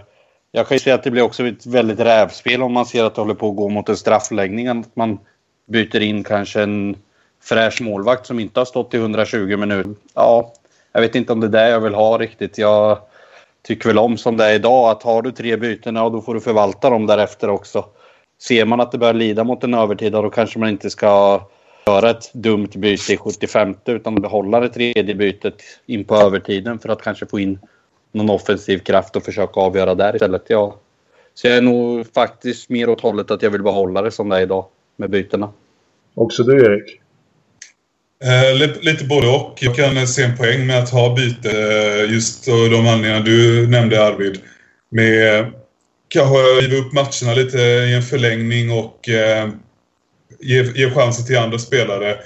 Jag 0.57 0.67
kan 0.67 0.75
ju 0.75 0.79
säga 0.79 0.95
att 0.95 1.03
det 1.03 1.11
blir 1.11 1.21
också 1.21 1.47
ett 1.47 1.65
väldigt 1.65 1.99
rävspel 1.99 2.63
om 2.63 2.73
man 2.73 2.85
ser 2.85 3.03
att 3.03 3.15
det 3.15 3.21
håller 3.21 3.33
på 3.33 3.49
att 3.49 3.55
gå 3.55 3.69
mot 3.69 3.89
en 3.89 3.97
straffläggning. 3.97 4.67
Att 4.67 4.95
man 4.95 5.19
byter 5.67 5.99
in 5.99 6.23
kanske 6.23 6.61
en 6.61 6.95
fräsch 7.43 7.81
målvakt 7.81 8.25
som 8.25 8.39
inte 8.39 8.59
har 8.59 8.65
stått 8.65 8.93
i 8.93 8.97
120 8.97 9.57
minuter. 9.57 9.93
Ja, 10.13 10.53
jag 10.91 11.01
vet 11.01 11.15
inte 11.15 11.33
om 11.33 11.39
det 11.39 11.47
är 11.47 11.51
det 11.51 11.69
jag 11.69 11.79
vill 11.79 11.93
ha 11.93 12.17
riktigt. 12.17 12.57
Jag 12.57 12.99
tycker 13.67 13.89
väl 13.89 13.97
om 13.97 14.17
som 14.17 14.37
det 14.37 14.45
är 14.45 14.53
idag 14.53 14.89
att 14.89 15.03
har 15.03 15.21
du 15.21 15.31
tre 15.31 15.57
byten, 15.57 15.95
ja 15.95 16.09
då 16.09 16.21
får 16.21 16.33
du 16.33 16.39
förvalta 16.39 16.89
dem 16.89 17.05
därefter 17.05 17.49
också. 17.49 17.85
Ser 18.41 18.65
man 18.65 18.81
att 18.81 18.91
det 18.91 18.97
börjar 18.97 19.13
lida 19.13 19.43
mot 19.43 19.63
en 19.63 19.73
övertid, 19.73 20.11
då 20.11 20.29
kanske 20.29 20.59
man 20.59 20.69
inte 20.69 20.89
ska 20.89 21.41
göra 21.87 22.09
ett 22.09 22.33
dumt 22.33 22.69
byte 22.75 23.13
i 23.13 23.17
75 23.17 23.75
utan 23.85 24.15
behålla 24.15 24.59
det 24.59 24.69
tredje 24.69 25.15
bytet 25.15 25.61
in 25.85 26.03
på 26.03 26.15
övertiden 26.15 26.79
för 26.79 26.89
att 26.89 27.01
kanske 27.01 27.25
få 27.25 27.39
in 27.39 27.59
någon 28.11 28.29
offensiv 28.29 28.79
kraft 28.79 29.15
och 29.15 29.23
försöka 29.23 29.59
avgöra 29.59 29.95
där 29.95 30.15
istället. 30.15 30.43
Ja. 30.47 30.79
Så 31.33 31.47
jag 31.47 31.57
är 31.57 31.61
nog 31.61 32.13
faktiskt 32.13 32.69
mer 32.69 32.89
åt 32.89 33.01
hållet 33.01 33.31
att 33.31 33.41
jag 33.41 33.49
vill 33.49 33.63
behålla 33.63 34.01
det 34.01 34.11
som 34.11 34.29
det 34.29 34.37
är 34.37 34.41
idag 34.41 34.65
med 34.95 35.09
bytena. 35.09 35.53
Också 36.15 36.43
du 36.43 36.65
Erik? 36.65 37.01
Eh, 38.23 38.81
lite 38.81 39.05
både 39.05 39.27
och. 39.27 39.57
Jag 39.61 39.75
kan 39.75 40.07
se 40.07 40.23
en 40.23 40.37
poäng 40.37 40.67
med 40.67 40.79
att 40.79 40.89
ha 40.89 41.15
byte 41.15 41.51
eh, 41.51 42.13
just 42.13 42.47
av 42.47 42.69
de 42.69 42.87
anledningar 42.87 43.19
du 43.19 43.67
nämnde 43.67 44.05
Arvid. 44.05 44.39
Med 44.89 45.51
kanske 46.07 46.37
riva 46.37 46.75
upp 46.75 46.93
matcherna 46.93 47.33
lite 47.35 47.57
i 47.59 47.93
en 47.95 48.01
förlängning 48.01 48.71
och 48.71 49.09
eh, 49.09 49.49
ge, 50.39 50.63
ge 50.63 50.91
chansen 50.91 51.25
till 51.25 51.37
andra 51.37 51.59
spelare. 51.59 52.17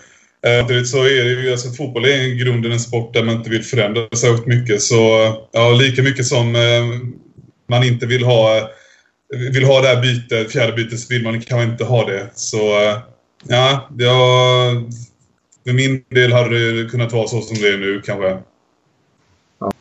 Eh, 0.44 0.60
Samtidigt 0.60 0.88
så 0.88 0.98
är 0.98 1.24
det 1.24 1.30
ju, 1.30 1.52
alltså 1.52 1.70
fotboll 1.70 2.06
är 2.06 2.22
i 2.22 2.36
grunden 2.36 2.72
en 2.72 2.80
sport 2.80 3.14
där 3.14 3.24
man 3.24 3.36
inte 3.36 3.50
vill 3.50 3.64
förändra 3.64 4.02
särskilt 4.16 4.46
mycket. 4.46 4.82
Så 4.82 4.96
ja, 5.52 5.70
lika 5.72 6.04
mycket 6.04 6.26
som 6.26 6.56
eh, 6.56 6.86
man 7.70 7.84
inte 7.84 8.06
vill 8.06 8.24
ha, 8.24 8.70
vill 9.54 9.66
ha 9.66 9.82
det 9.82 9.88
här 9.88 10.02
bytet, 10.02 10.52
fjärde 10.52 10.74
bytet, 10.74 11.00
så 11.00 11.14
vill 11.14 11.24
man 11.24 11.42
kanske 11.42 11.72
inte 11.72 11.84
ha 11.84 12.06
det. 12.06 12.30
Så 12.34 12.58
eh, 12.58 12.98
ja, 13.48 13.90
jag, 13.98 14.74
för 15.66 15.74
min 15.74 16.04
del 16.10 16.34
hade 16.34 16.84
det 16.84 16.90
kunnat 16.90 17.14
vara 17.14 17.28
så 17.28 17.42
som 17.42 17.58
det 17.58 17.74
är 17.74 17.78
nu 17.78 18.02
kanske. 18.06 18.38
Ja. 19.60 19.72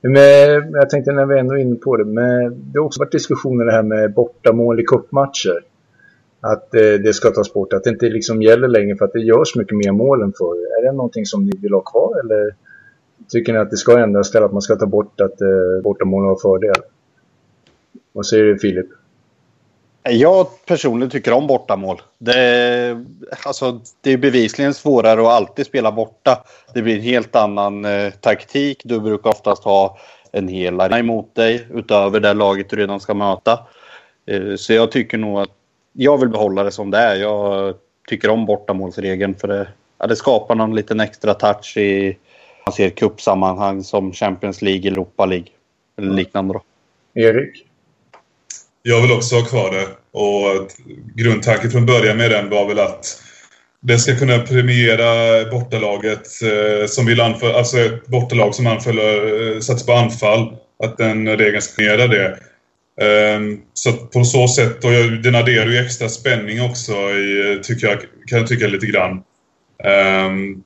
Men 0.00 0.72
jag 0.72 0.90
tänkte 0.90 1.12
när 1.12 1.26
vi 1.26 1.38
ändå 1.38 1.54
är 1.54 1.58
inne 1.58 1.76
på 1.76 1.96
det, 1.96 2.04
men 2.04 2.72
det 2.72 2.78
har 2.78 2.86
också 2.86 3.00
varit 3.00 3.12
diskussioner 3.12 3.64
det 3.64 3.72
här 3.72 3.82
med 3.82 4.14
bortamål 4.14 4.80
i 4.80 4.84
kuppmatcher 4.84 5.62
att 6.40 6.74
eh, 6.74 6.80
det 6.80 7.14
ska 7.14 7.30
tas 7.30 7.52
bort. 7.52 7.72
Att 7.72 7.84
det 7.84 7.90
inte 7.90 8.08
liksom 8.08 8.42
gäller 8.42 8.68
längre 8.68 8.96
för 8.96 9.04
att 9.04 9.12
det 9.12 9.20
görs 9.20 9.56
mycket 9.56 9.76
mer 9.76 9.92
mål 9.92 10.22
än 10.22 10.32
förr. 10.38 10.78
Är 10.78 10.84
det 10.84 10.92
någonting 10.92 11.26
som 11.26 11.44
ni 11.44 11.52
vill 11.58 11.72
ha 11.72 11.80
kvar 11.80 12.20
eller 12.20 12.54
tycker 13.28 13.52
ni 13.52 13.58
att 13.58 13.70
det 13.70 13.76
ska 13.76 13.98
ändras 13.98 14.30
till 14.30 14.42
att 14.42 14.52
man 14.52 14.62
ska 14.62 14.76
ta 14.76 14.86
bort 14.86 15.20
att 15.20 15.40
eh, 15.40 15.82
bortamål 15.82 16.24
har 16.24 16.36
fördel? 16.36 16.82
Vad 18.12 18.26
säger 18.26 18.44
du 18.44 18.58
Filip? 18.58 18.86
Jag 20.10 20.46
personligen 20.66 21.10
tycker 21.10 21.32
om 21.32 21.46
bortamål. 21.46 22.02
Det, 22.18 23.04
alltså, 23.42 23.80
det 24.00 24.12
är 24.12 24.18
bevisligen 24.18 24.74
svårare 24.74 25.20
att 25.20 25.26
alltid 25.26 25.66
spela 25.66 25.92
borta. 25.92 26.44
Det 26.74 26.82
blir 26.82 26.96
en 26.96 27.02
helt 27.02 27.36
annan 27.36 27.84
eh, 27.84 28.10
taktik. 28.10 28.82
Du 28.84 29.00
brukar 29.00 29.30
oftast 29.30 29.64
ha 29.64 29.98
en 30.32 30.48
hel 30.48 30.80
arena 30.80 30.98
emot 30.98 31.34
dig 31.34 31.66
utöver 31.74 32.20
det 32.20 32.34
laget 32.34 32.70
du 32.70 32.76
redan 32.76 33.00
ska 33.00 33.14
möta. 33.14 33.58
Eh, 34.26 34.56
så 34.56 34.72
jag 34.72 34.92
tycker 34.92 35.18
nog 35.18 35.40
att 35.40 35.57
jag 36.00 36.18
vill 36.18 36.28
behålla 36.28 36.64
det 36.64 36.72
som 36.72 36.90
det 36.90 36.98
är. 36.98 37.16
Jag 37.16 37.74
tycker 38.08 38.30
om 38.30 38.46
bortamålsregeln 38.46 39.34
för 39.34 39.48
det, 39.48 39.68
ja, 39.98 40.06
det 40.06 40.16
skapar 40.16 40.54
någon 40.54 40.74
liten 40.74 41.00
extra 41.00 41.34
touch 41.34 41.76
i 41.76 42.16
man 42.66 42.72
ser 42.72 42.90
cupsammanhang 42.90 43.84
som 43.84 44.12
Champions 44.12 44.62
League, 44.62 44.90
Europa 44.90 45.26
League 45.26 45.48
eller 45.98 46.12
liknande. 46.12 46.54
Då. 46.54 46.62
Erik? 47.20 47.66
Jag 48.82 49.02
vill 49.02 49.12
också 49.12 49.36
ha 49.36 49.44
kvar 49.44 49.70
det. 49.70 49.86
Och 50.18 50.70
grundtanken 51.14 51.70
från 51.70 51.86
början 51.86 52.16
med 52.16 52.30
den 52.30 52.50
var 52.50 52.68
väl 52.68 52.78
att 52.78 53.22
det 53.80 53.98
ska 53.98 54.16
kunna 54.16 54.38
premiera 54.38 55.44
bortalaget 55.50 56.26
eh, 56.42 56.86
som 56.86 57.06
vill 57.06 57.20
anfalla, 57.20 57.58
alltså 57.58 57.78
ett 57.78 58.06
bortalag 58.06 58.54
som 58.54 58.66
anfaller, 58.66 59.52
eh, 59.54 59.60
sätts 59.60 59.86
på 59.86 59.92
anfall. 59.92 60.56
Att 60.84 60.98
den 60.98 61.36
regeln 61.36 61.62
ska 61.62 61.76
premiera 61.76 62.06
det. 62.06 62.38
Um, 63.00 63.60
så 63.74 63.92
på 63.92 64.24
så 64.24 64.48
sätt, 64.48 64.84
och 64.84 64.90
den 65.22 65.34
adderar 65.34 65.66
ju 65.66 65.78
extra 65.78 66.08
spänning 66.08 66.62
också, 66.62 66.92
i, 66.92 67.60
tycker 67.62 67.86
jag, 67.86 67.98
kan 68.26 68.38
jag 68.38 68.46
tycka 68.46 68.66
lite 68.66 68.86
grann. 68.86 69.12
Um, 70.26 70.62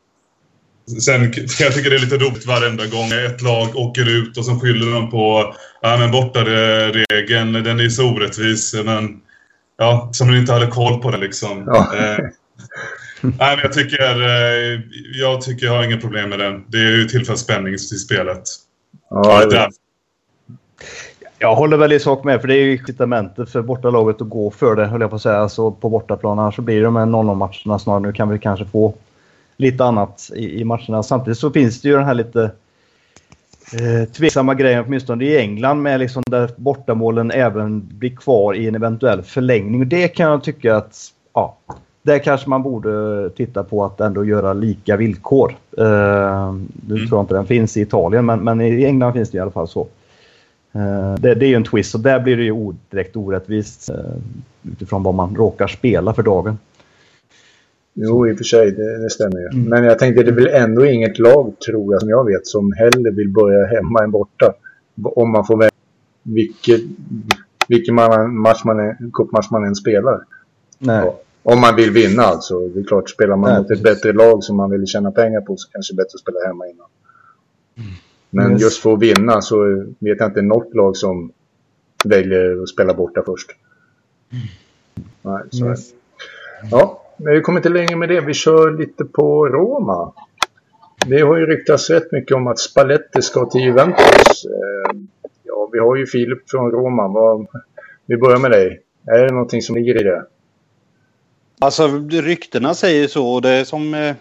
sen 1.00 1.32
kan 1.32 1.46
jag 1.58 1.74
tycka 1.74 1.90
det 1.90 1.96
är 1.96 2.00
lite 2.00 2.16
roligt 2.16 2.46
varenda 2.46 2.86
gång 2.86 3.12
ett 3.26 3.42
lag 3.42 3.76
åker 3.76 4.08
ut 4.08 4.36
och 4.36 4.44
så 4.44 4.60
skyller 4.60 4.92
de 4.92 5.10
på 5.10 5.54
ja, 5.82 5.96
men 5.96 6.10
bortaregeln, 6.10 7.52
den 7.52 7.80
är 7.80 7.88
så 7.88 8.10
orättvis. 8.10 8.74
Men 8.84 9.20
ja, 9.78 10.10
som 10.12 10.28
de 10.28 10.36
inte 10.36 10.52
hade 10.52 10.66
koll 10.66 11.02
på 11.02 11.10
den 11.10 11.20
liksom. 11.20 11.64
Ja. 11.66 11.92
Uh, 11.94 12.28
nej, 13.20 13.56
men 13.56 13.58
jag 13.58 13.72
tycker, 13.72 14.20
uh, 14.20 14.80
jag 15.14 15.40
tycker 15.40 15.66
jag 15.66 15.72
har 15.72 15.84
inga 15.84 15.96
problem 15.96 16.28
med 16.28 16.38
den. 16.38 16.64
Det 16.68 16.78
är 16.78 16.96
ju 16.96 17.04
tillför 17.04 17.36
spänning 17.36 17.76
till 17.76 17.98
spelet. 17.98 18.42
Ja, 19.10 19.68
jag 21.42 21.56
håller 21.56 21.76
väl 21.76 21.92
i 21.92 22.00
sak 22.00 22.24
med, 22.24 22.40
för 22.40 22.48
det 22.48 22.54
är 22.54 22.64
ju 22.64 22.72
incitamentet 22.76 23.50
för 23.50 23.62
bortalaget 23.62 24.22
att 24.22 24.28
gå 24.28 24.50
för 24.50 24.76
det, 24.76 24.86
höll 24.86 25.00
jag 25.00 25.10
på 25.10 25.16
att 25.16 25.22
säga. 25.22 25.38
Alltså 25.38 25.70
på 25.70 25.88
bortaplan. 25.88 26.38
Annars 26.38 26.56
så 26.56 26.62
blir 26.62 26.76
det 26.76 26.84
de 26.84 26.96
här 26.96 27.06
0-0-matcherna 27.06 27.78
snarare. 27.78 28.00
Nu 28.00 28.12
kan 28.12 28.28
vi 28.28 28.38
kanske 28.38 28.64
få 28.64 28.94
lite 29.56 29.84
annat 29.84 30.30
i, 30.34 30.60
i 30.60 30.64
matcherna. 30.64 31.02
Samtidigt 31.02 31.38
så 31.38 31.50
finns 31.50 31.80
det 31.80 31.88
ju 31.88 31.94
den 31.94 32.04
här 32.04 32.14
lite 32.14 32.50
eh, 33.72 34.08
tveksamma 34.12 34.54
grejen, 34.54 34.84
åtminstone 34.86 35.24
i 35.24 35.38
England, 35.38 35.82
med 35.82 36.00
liksom 36.00 36.22
där 36.26 36.50
bortamålen 36.56 37.30
även 37.30 37.88
blir 37.98 38.16
kvar 38.16 38.54
i 38.54 38.68
en 38.68 38.74
eventuell 38.74 39.22
förlängning. 39.22 39.88
Det 39.88 40.08
kan 40.08 40.30
jag 40.30 40.44
tycka 40.44 40.76
att, 40.76 40.98
ja, 41.34 41.56
där 42.02 42.18
kanske 42.18 42.48
man 42.48 42.62
borde 42.62 43.30
titta 43.30 43.64
på 43.64 43.84
att 43.84 44.00
ändå 44.00 44.24
göra 44.24 44.52
lika 44.52 44.96
villkor. 44.96 45.56
Uh, 45.78 45.84
nu 46.86 46.94
mm. 46.94 47.08
tror 47.08 47.18
jag 47.18 47.22
inte 47.22 47.34
den 47.34 47.46
finns 47.46 47.76
i 47.76 47.80
Italien, 47.80 48.26
men, 48.26 48.40
men 48.40 48.60
i 48.60 48.84
England 48.84 49.12
finns 49.12 49.30
det 49.30 49.38
i 49.38 49.40
alla 49.40 49.50
fall 49.50 49.68
så. 49.68 49.86
Uh, 50.76 51.14
det, 51.14 51.34
det, 51.34 51.46
är 51.46 51.48
ju 51.48 51.54
en 51.54 51.64
twist 51.64 51.94
och 51.94 52.00
där 52.00 52.20
blir 52.20 52.36
det 52.36 52.44
ju 52.44 52.72
direkt 52.90 53.16
orättvist 53.16 53.90
uh, 53.90 53.96
utifrån 54.72 55.02
vad 55.02 55.14
man 55.14 55.36
råkar 55.36 55.66
spela 55.66 56.14
för 56.14 56.22
dagen. 56.22 56.58
Jo, 57.94 58.28
i 58.28 58.32
och 58.32 58.36
för 58.36 58.44
sig, 58.44 58.70
det, 58.70 59.02
det 59.02 59.10
stämmer 59.10 59.40
ju. 59.40 59.46
Mm. 59.46 59.68
Men 59.68 59.84
jag 59.84 59.98
tänkte, 59.98 60.22
det 60.22 60.30
är 60.30 60.34
väl 60.34 60.48
ändå 60.48 60.86
inget 60.86 61.18
lag, 61.18 61.54
tror 61.66 61.94
jag, 61.94 62.00
som 62.00 62.08
jag 62.08 62.24
vet, 62.24 62.46
som 62.46 62.72
hellre 62.72 63.10
vill 63.10 63.28
börja 63.28 63.66
hemma 63.66 64.04
än 64.04 64.10
borta. 64.10 64.54
Om 65.02 65.32
man 65.32 65.46
får 65.46 65.56
välja 65.56 65.70
vilket, 66.22 66.80
vilken 67.68 67.94
match 68.34 68.64
man 68.64 68.96
cupmatch 69.12 69.50
man 69.50 69.64
än 69.64 69.74
spelar. 69.74 70.20
Nej. 70.78 71.04
Ja. 71.04 71.18
Om 71.42 71.60
man 71.60 71.76
vill 71.76 71.90
vinna 71.90 72.22
alltså. 72.22 72.68
Det 72.68 72.80
är 72.80 72.84
klart, 72.84 73.10
spelar 73.10 73.36
man 73.36 73.50
Nej, 73.50 73.62
mot 73.62 73.70
ett 73.70 73.82
bättre 73.82 74.12
lag 74.12 74.44
som 74.44 74.56
man 74.56 74.70
vill 74.70 74.86
tjäna 74.86 75.10
pengar 75.10 75.40
på 75.40 75.56
så 75.56 75.70
kanske 75.70 75.94
det 75.94 75.94
är 75.94 76.04
bättre 76.04 76.16
att 76.16 76.20
spela 76.20 76.46
hemma 76.46 76.66
innan. 76.66 76.86
Mm. 77.76 77.90
Men 78.34 78.52
yes. 78.52 78.62
just 78.62 78.82
för 78.82 78.92
att 78.92 79.02
vinna 79.02 79.40
så 79.40 79.64
vet 79.98 80.20
jag 80.20 80.28
inte 80.28 80.42
något 80.42 80.74
lag 80.74 80.96
som 80.96 81.32
väljer 82.04 82.62
att 82.62 82.68
spela 82.68 82.94
borta 82.94 83.22
först. 83.26 83.50
Mm. 84.32 84.44
Nej, 85.22 85.42
så 85.50 85.66
yes. 85.66 85.90
Ja, 86.70 87.02
men 87.16 87.34
vi 87.34 87.40
kommer 87.40 87.58
inte 87.58 87.68
längre 87.68 87.96
med 87.96 88.08
det. 88.08 88.20
Vi 88.20 88.34
kör 88.34 88.78
lite 88.78 89.04
på 89.04 89.48
Roma. 89.48 90.12
Det 91.06 91.20
har 91.20 91.36
ju 91.36 91.46
ryktats 91.46 91.90
rätt 91.90 92.12
mycket 92.12 92.36
om 92.36 92.46
att 92.46 92.58
Spalletti 92.58 93.22
ska 93.22 93.46
till 93.46 93.60
Juventus. 93.60 94.44
Eh, 94.44 94.96
ja, 95.42 95.68
vi 95.72 95.78
har 95.78 95.96
ju 95.96 96.06
Filip 96.06 96.50
från 96.50 96.70
Roma. 96.70 97.46
Vi 98.06 98.16
börjar 98.16 98.38
med 98.38 98.50
dig. 98.50 98.80
Är 99.06 99.24
det 99.26 99.32
någonting 99.32 99.62
som 99.62 99.76
ligger 99.76 100.00
i 100.00 100.04
det? 100.04 100.26
Alltså 101.58 101.88
ryktena 102.10 102.74
säger 102.74 103.08
så 103.08 103.28
och 103.28 103.42
det 103.42 103.50
är 103.50 103.64
som 103.64 103.94
eh, 103.94 104.14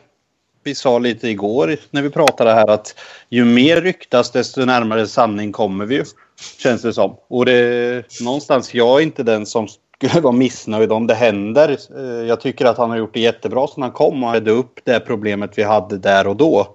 vi 0.64 0.76
sa 0.76 1.00
lite 1.00 1.28
igår 1.28 1.78
när 1.92 2.02
vi 2.02 2.10
pratade 2.10 2.54
här 2.54 2.70
att 2.70 2.96
ju 3.30 3.46
mer 3.46 3.82
ryktas 3.82 4.32
desto 4.32 4.66
närmare 4.66 5.08
sanning 5.08 5.52
kommer 5.52 5.86
vi 5.86 5.96
ju. 5.96 6.04
Känns 6.58 6.82
det 6.82 6.94
som. 6.94 7.16
Och 7.28 7.46
det, 7.46 8.22
någonstans, 8.22 8.74
jag 8.74 9.00
är 9.00 9.04
inte 9.04 9.24
den 9.24 9.46
som 9.46 9.68
skulle 9.98 10.22
vara 10.22 10.34
missnöjd 10.34 10.92
om 10.92 11.08
det 11.08 11.14
händer. 11.14 11.78
Eh, 11.98 12.28
jag 12.28 12.42
tycker 12.42 12.66
att 12.66 12.78
han 12.78 12.90
har 12.90 12.98
gjort 12.98 13.14
det 13.14 13.20
jättebra 13.20 13.68
sen 13.68 13.84
han 13.84 13.92
kom 13.92 14.24
och 14.24 14.34
redde 14.34 14.52
upp 14.52 14.80
det 14.84 15.00
problemet 15.00 15.58
vi 15.58 15.64
hade 15.64 15.98
där 15.98 16.28
och 16.28 16.36
då. 16.36 16.68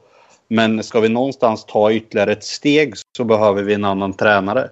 Men 0.49 0.83
ska 0.83 1.01
vi 1.01 1.09
någonstans 1.09 1.65
ta 1.65 1.93
ytterligare 1.93 2.33
ett 2.33 2.45
steg 2.45 2.95
så 3.17 3.25
behöver 3.25 3.63
vi 3.63 3.75
en 3.75 3.85
annan 3.85 4.13
tränare. 4.13 4.69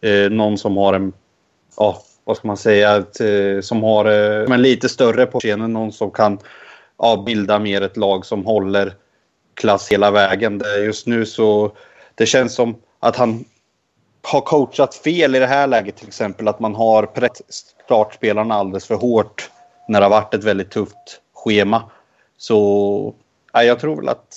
Eh, 0.00 0.30
någon 0.30 0.58
som 0.58 0.76
har 0.76 0.92
en, 0.92 1.12
ja, 1.76 2.02
vad 2.24 2.36
ska 2.36 2.48
man 2.48 2.56
säga, 2.56 2.96
eh, 2.96 3.60
som 3.62 3.82
har 3.82 4.04
eh, 4.04 4.54
en 4.54 4.62
lite 4.62 4.88
större 4.88 5.26
på 5.26 5.40
scenen. 5.40 5.72
Någon 5.72 5.92
som 5.92 6.10
kan 6.10 6.38
ja, 6.98 7.22
bilda 7.26 7.58
mer 7.58 7.80
ett 7.80 7.96
lag 7.96 8.26
som 8.26 8.44
håller 8.44 8.94
klass 9.54 9.88
hela 9.88 10.10
vägen. 10.10 10.62
Just 10.84 11.06
nu 11.06 11.26
så 11.26 11.72
det 12.14 12.26
känns 12.26 12.54
som 12.54 12.76
att 13.00 13.16
han 13.16 13.44
har 14.22 14.40
coachat 14.40 14.94
fel 14.94 15.34
i 15.34 15.38
det 15.38 15.46
här 15.46 15.66
läget 15.66 15.96
till 15.96 16.08
exempel. 16.08 16.48
Att 16.48 16.60
man 16.60 16.74
har 16.74 17.06
pressat 17.06 17.46
startspelarna 17.84 18.54
alldeles 18.54 18.86
för 18.86 18.94
hårt 18.94 19.50
när 19.88 20.00
det 20.00 20.06
har 20.06 20.10
varit 20.10 20.34
ett 20.34 20.44
väldigt 20.44 20.70
tufft 20.70 21.20
schema. 21.34 21.82
Så 22.36 23.14
ja, 23.52 23.62
jag 23.62 23.80
tror 23.80 23.96
väl 23.96 24.08
att 24.08 24.34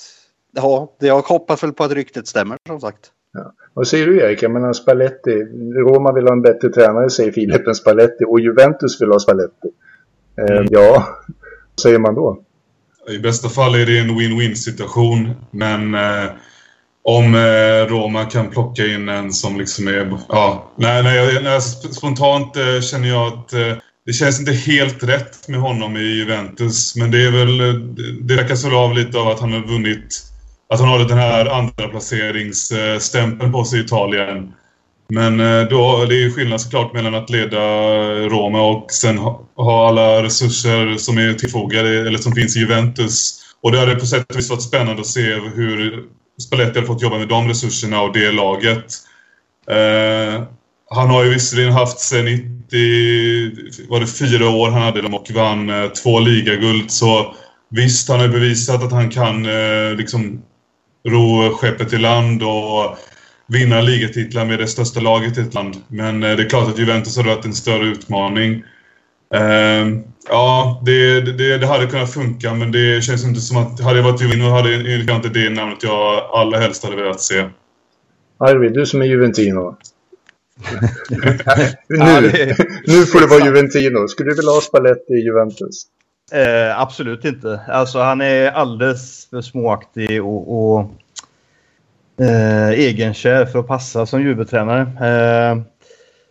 ja, 0.52 0.94
jag 1.00 1.22
hoppas 1.22 1.64
väl 1.64 1.74
på 1.74 1.84
att 1.84 1.92
ryktet 1.92 2.28
stämmer 2.28 2.58
som 2.68 2.82
sagt. 2.82 3.12
Ja. 3.34 3.54
Vad 3.74 3.88
säger 3.88 4.06
du 4.06 4.20
Erik? 4.22 4.44
Jag 4.44 4.52
menar 4.52 4.74
Spalletti. 4.74 5.32
Roma 5.76 6.14
vill 6.14 6.28
ha 6.28 6.34
en 6.34 6.42
bättre 6.42 6.70
tränare 6.70 7.10
säger 7.10 7.32
Filip 7.32 7.68
än 7.68 7.76
Spalletti 7.76 8.26
och 8.28 8.40
Juventus 8.40 9.02
vill 9.02 9.10
ha 9.10 9.20
Spalletti. 9.20 9.70
Eh, 10.38 10.58
mm. 10.58 10.68
Ja, 10.70 11.08
vad 11.76 11.82
säger 11.82 12.00
man 12.00 12.16
då? 12.16 12.44
I 13.10 13.20
bästa 13.20 13.50
fall 13.50 13.76
är 13.76 13.86
det 13.86 14.00
en 14.00 14.20
win-win 14.20 14.56
situation. 14.56 15.32
Men 15.52 15.94
eh, 15.94 16.30
om 17.04 17.36
eh, 17.36 17.88
Roma 17.88 18.26
kan 18.26 18.50
plocka 18.50 18.86
in 18.86 19.10
en 19.10 19.34
som 19.34 19.58
liksom 19.58 19.88
är... 19.88 20.18
Ja, 20.30 20.72
nej, 20.78 21.04
nej, 21.04 21.40
nej 21.44 21.56
alltså, 21.56 21.94
spontant 21.94 22.56
eh, 22.56 22.82
känner 22.82 23.08
jag 23.08 23.28
att 23.28 23.54
eh, 23.54 23.74
det 24.06 24.14
känns 24.14 24.40
inte 24.40 24.52
helt 24.52 25.04
rätt 25.04 25.48
med 25.48 25.60
honom 25.60 25.98
i 25.98 26.00
Juventus. 26.00 26.96
Men 26.96 27.12
det 27.12 27.22
är 27.28 27.32
väl... 27.32 27.60
Eh, 27.60 27.74
det 28.22 28.36
verkar 28.36 28.64
väl 28.64 28.78
av 28.78 28.96
lite 28.96 29.18
av 29.18 29.28
att 29.28 29.40
han 29.40 29.54
har 29.54 29.68
vunnit... 29.68 30.24
Att 30.70 30.80
han 30.80 30.90
har 30.90 31.00
den 31.00 31.18
här 31.18 31.46
andra 31.46 31.88
placeringsstämpeln 31.88 33.52
på 33.52 33.64
sig 33.64 33.80
i 33.80 33.84
Italien. 33.84 34.54
Men 35.10 35.40
eh, 35.40 35.68
då, 35.70 36.06
det 36.06 36.24
är 36.24 36.30
skillnad 36.30 36.62
såklart 36.62 36.94
mellan 36.94 37.16
att 37.16 37.30
leda 37.30 37.58
Roma 38.30 38.62
och 38.62 38.92
sen 38.92 39.18
ha 39.56 39.88
alla 39.88 40.24
resurser 40.24 40.98
som 40.98 41.18
är 41.18 41.34
tillfogade 41.34 42.08
eller 42.08 42.18
som 42.18 42.32
finns 42.32 42.58
i 42.58 42.60
Juventus. 42.60 43.44
Och 43.62 43.72
det 43.72 43.80
hade 43.80 43.96
på 43.96 44.06
sätt 44.06 44.32
och 44.32 44.38
vis 44.38 44.50
varit 44.50 44.62
spännande 44.62 45.02
att 45.02 45.08
se 45.08 45.34
hur 45.34 46.04
Spalletti 46.42 46.76
hade 46.76 46.88
fått 46.88 47.02
jobba 47.02 47.18
med 47.18 47.28
de 47.28 47.48
resurserna 47.48 48.02
och 48.02 48.14
det 48.14 48.32
laget. 48.32 48.86
Eh, 49.70 50.44
han 50.90 51.10
har 51.10 51.24
ju 51.24 51.30
visserligen 51.30 51.74
haft 51.74 52.00
sen 52.00 52.26
90, 52.26 53.88
var 53.90 54.00
det 54.00 54.08
fyra 54.08 54.50
år 54.50 54.70
han 54.70 54.82
hade 54.82 55.02
dem 55.02 55.14
och 55.14 55.32
vann 55.32 55.70
eh, 55.70 55.88
två 55.88 56.20
ligaguld. 56.20 56.92
Så 56.92 57.36
visst, 57.70 58.10
han 58.10 58.20
har 58.20 58.28
bevisat 58.28 58.84
att 58.84 58.92
han 58.92 59.10
kan 59.10 59.46
eh, 59.46 59.96
liksom 59.98 60.42
ro 61.08 61.54
skeppet 61.54 61.94
i 61.94 61.98
land 61.98 62.44
och 62.44 62.98
vinna 63.48 63.82
ligatitlar 63.82 64.46
med 64.46 64.60
det 64.60 64.68
största 64.68 65.00
laget 65.00 65.38
i 65.38 65.42
ett 65.42 65.54
land. 65.54 65.76
Men 65.88 66.24
eh, 66.24 66.36
det 66.36 66.44
är 66.44 66.50
klart 66.50 66.70
att 66.70 66.80
Juventus 66.80 67.18
har 67.18 67.24
varit 67.24 67.46
en 67.46 67.54
större 67.54 67.86
utmaning. 67.86 68.64
Uh, 69.36 70.00
ja, 70.30 70.82
det, 70.86 71.22
det, 71.22 71.58
det, 71.58 71.68
hade 71.68 71.88
kunnat 71.88 72.14
funka 72.14 72.54
men 72.54 72.72
det 72.72 73.04
känns 73.04 73.26
inte 73.26 73.42
som 73.42 73.58
att... 73.58 73.80
Hade 73.80 73.98
jag 73.98 74.04
varit 74.04 74.22
Juventino 74.22 74.50
hade 74.50 74.72
jag 74.72 75.16
inte 75.16 75.30
det 75.30 75.50
namnet 75.50 75.84
jag 75.84 76.30
allra 76.34 76.60
helst 76.60 76.84
hade 76.84 76.96
velat 76.96 77.22
se. 77.22 77.50
Arvid, 78.40 78.74
du 78.74 78.86
som 78.86 79.02
är 79.02 79.06
Juventino. 79.06 79.78
nu, 81.90 82.56
nu 82.88 83.06
får 83.06 83.22
det 83.22 83.28
vara 83.28 83.46
Juventino. 83.46 84.08
Skulle 84.08 84.30
du 84.30 84.36
vilja 84.36 84.52
ha 84.52 84.62
Spalletti 84.62 85.14
i 85.14 85.26
Juventus? 85.26 85.86
Eh, 86.32 86.82
absolut 86.82 87.26
inte. 87.26 87.62
Alltså 87.68 88.00
han 88.00 88.22
är 88.22 88.52
alldeles 88.52 89.28
för 89.30 89.42
småaktig 89.42 90.24
och, 90.24 90.76
och 90.76 90.92
eh, 92.20 92.70
egenkär 92.70 93.46
för 93.46 93.60
att 93.60 93.68
passa 93.68 94.06
som 94.06 94.22
jubeltränare. 94.22 94.82
Eh, 94.82 95.62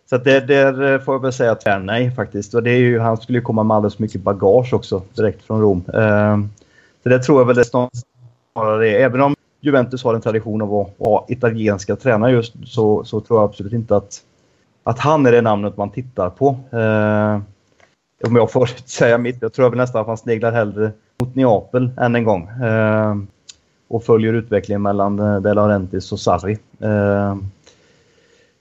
så 0.09 0.15
att 0.15 0.23
det, 0.23 0.39
där 0.39 0.93
eh, 0.93 0.99
får 0.99 1.13
jag 1.13 1.21
väl 1.21 1.33
säga 1.33 1.51
att 1.51 1.83
nej 1.83 2.11
faktiskt. 2.11 2.53
Och 2.53 2.63
det 2.63 2.71
är 2.71 2.77
ju, 2.77 2.99
han 2.99 3.17
skulle 3.17 3.37
ju 3.37 3.43
komma 3.43 3.63
med 3.63 3.77
alldeles 3.77 3.99
mycket 3.99 4.21
bagage 4.21 4.73
också 4.73 5.01
direkt 5.13 5.43
från 5.43 5.61
Rom. 5.61 5.83
Eh, 5.93 6.37
så 7.03 7.09
det 7.09 7.19
tror 7.19 7.39
jag 7.39 7.45
väl 7.45 7.55
det 7.55 7.65
snarare 7.65 8.89
är. 8.89 8.99
Även 8.99 9.21
om 9.21 9.35
Juventus 9.61 10.03
har 10.03 10.15
en 10.15 10.21
tradition 10.21 10.61
av 10.61 10.75
att 10.75 10.93
vara 10.97 11.23
italienska 11.27 11.95
tränare 11.95 12.31
just 12.31 12.53
så, 12.65 13.03
så 13.03 13.21
tror 13.21 13.39
jag 13.39 13.49
absolut 13.49 13.73
inte 13.73 13.95
att, 13.95 14.21
att 14.83 14.99
han 14.99 15.25
är 15.25 15.31
det 15.31 15.41
namnet 15.41 15.77
man 15.77 15.89
tittar 15.89 16.29
på. 16.29 16.47
Eh, 16.71 17.39
om 18.27 18.35
jag 18.35 18.51
får 18.51 18.65
säga 18.85 19.17
mitt, 19.17 19.41
jag 19.41 19.53
tror 19.53 19.69
väl 19.69 19.77
nästan 19.77 20.01
att 20.01 20.07
han 20.07 20.17
sneglar 20.17 20.51
hellre 20.51 20.91
mot 21.19 21.35
Neapel 21.35 21.91
än 21.97 22.15
en 22.15 22.23
gång. 22.23 22.47
Eh, 22.47 23.15
och 23.87 24.03
följer 24.03 24.33
utvecklingen 24.33 24.81
mellan 24.81 25.19
eh, 25.19 25.41
De 25.41 25.53
Laurentiis 25.53 26.11
och 26.11 26.19
Sarri. 26.19 26.57
Eh, 26.79 27.35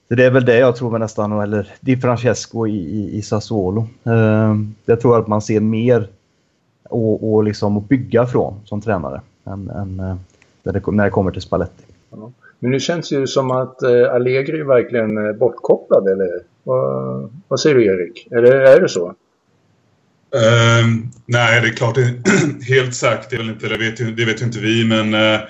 så 0.09 0.14
det 0.14 0.25
är 0.25 0.30
väl 0.30 0.45
det 0.45 0.59
jag 0.59 0.76
tror 0.76 0.99
nästan, 0.99 1.40
eller 1.40 1.73
Di 1.80 1.97
Francesco 1.97 2.66
i, 2.66 2.76
i, 2.76 3.16
i 3.16 3.23
Sassuolo. 3.23 3.87
Eh, 4.04 4.54
jag 4.85 5.00
tror 5.00 5.18
att 5.18 5.26
man 5.26 5.42
ser 5.42 5.61
mer 5.61 6.09
och, 6.90 7.33
och 7.33 7.45
liksom 7.45 7.76
att 7.76 7.88
bygga 7.88 8.26
från 8.26 8.54
som 8.64 8.80
tränare 8.80 9.21
än, 9.45 9.71
än 9.71 9.97
när, 10.62 10.73
det, 10.73 10.83
när 10.87 11.04
det 11.04 11.11
kommer 11.11 11.30
till 11.30 11.42
Spalletti. 11.42 11.85
Ja. 12.11 12.30
Men 12.59 12.71
nu 12.71 12.80
känns 12.80 13.09
det 13.09 13.16
ju 13.16 13.26
som 13.26 13.50
att 13.50 13.83
Allegri 13.83 14.61
är 14.61 14.64
verkligen 14.64 15.38
bortkopplad, 15.38 16.09
eller 16.09 16.28
vad, 16.64 17.30
vad 17.49 17.61
säger 17.61 17.76
du 17.76 17.87
Erik? 17.87 18.28
Eller 18.30 18.52
är 18.52 18.80
det 18.80 18.88
så? 18.88 19.14
Uh, 20.37 20.87
nej, 21.26 21.61
det 21.61 21.68
är 21.68 21.72
klart. 21.72 21.96
helt 22.68 22.94
säkert 22.94 23.31
det, 23.31 23.37
inte, 23.37 23.68
det, 23.68 23.77
vet, 23.77 24.16
det 24.16 24.25
vet 24.25 24.40
ju 24.40 24.44
inte 24.44 24.59
vi, 24.59 24.85
men 24.85 25.14
uh, 25.14 25.40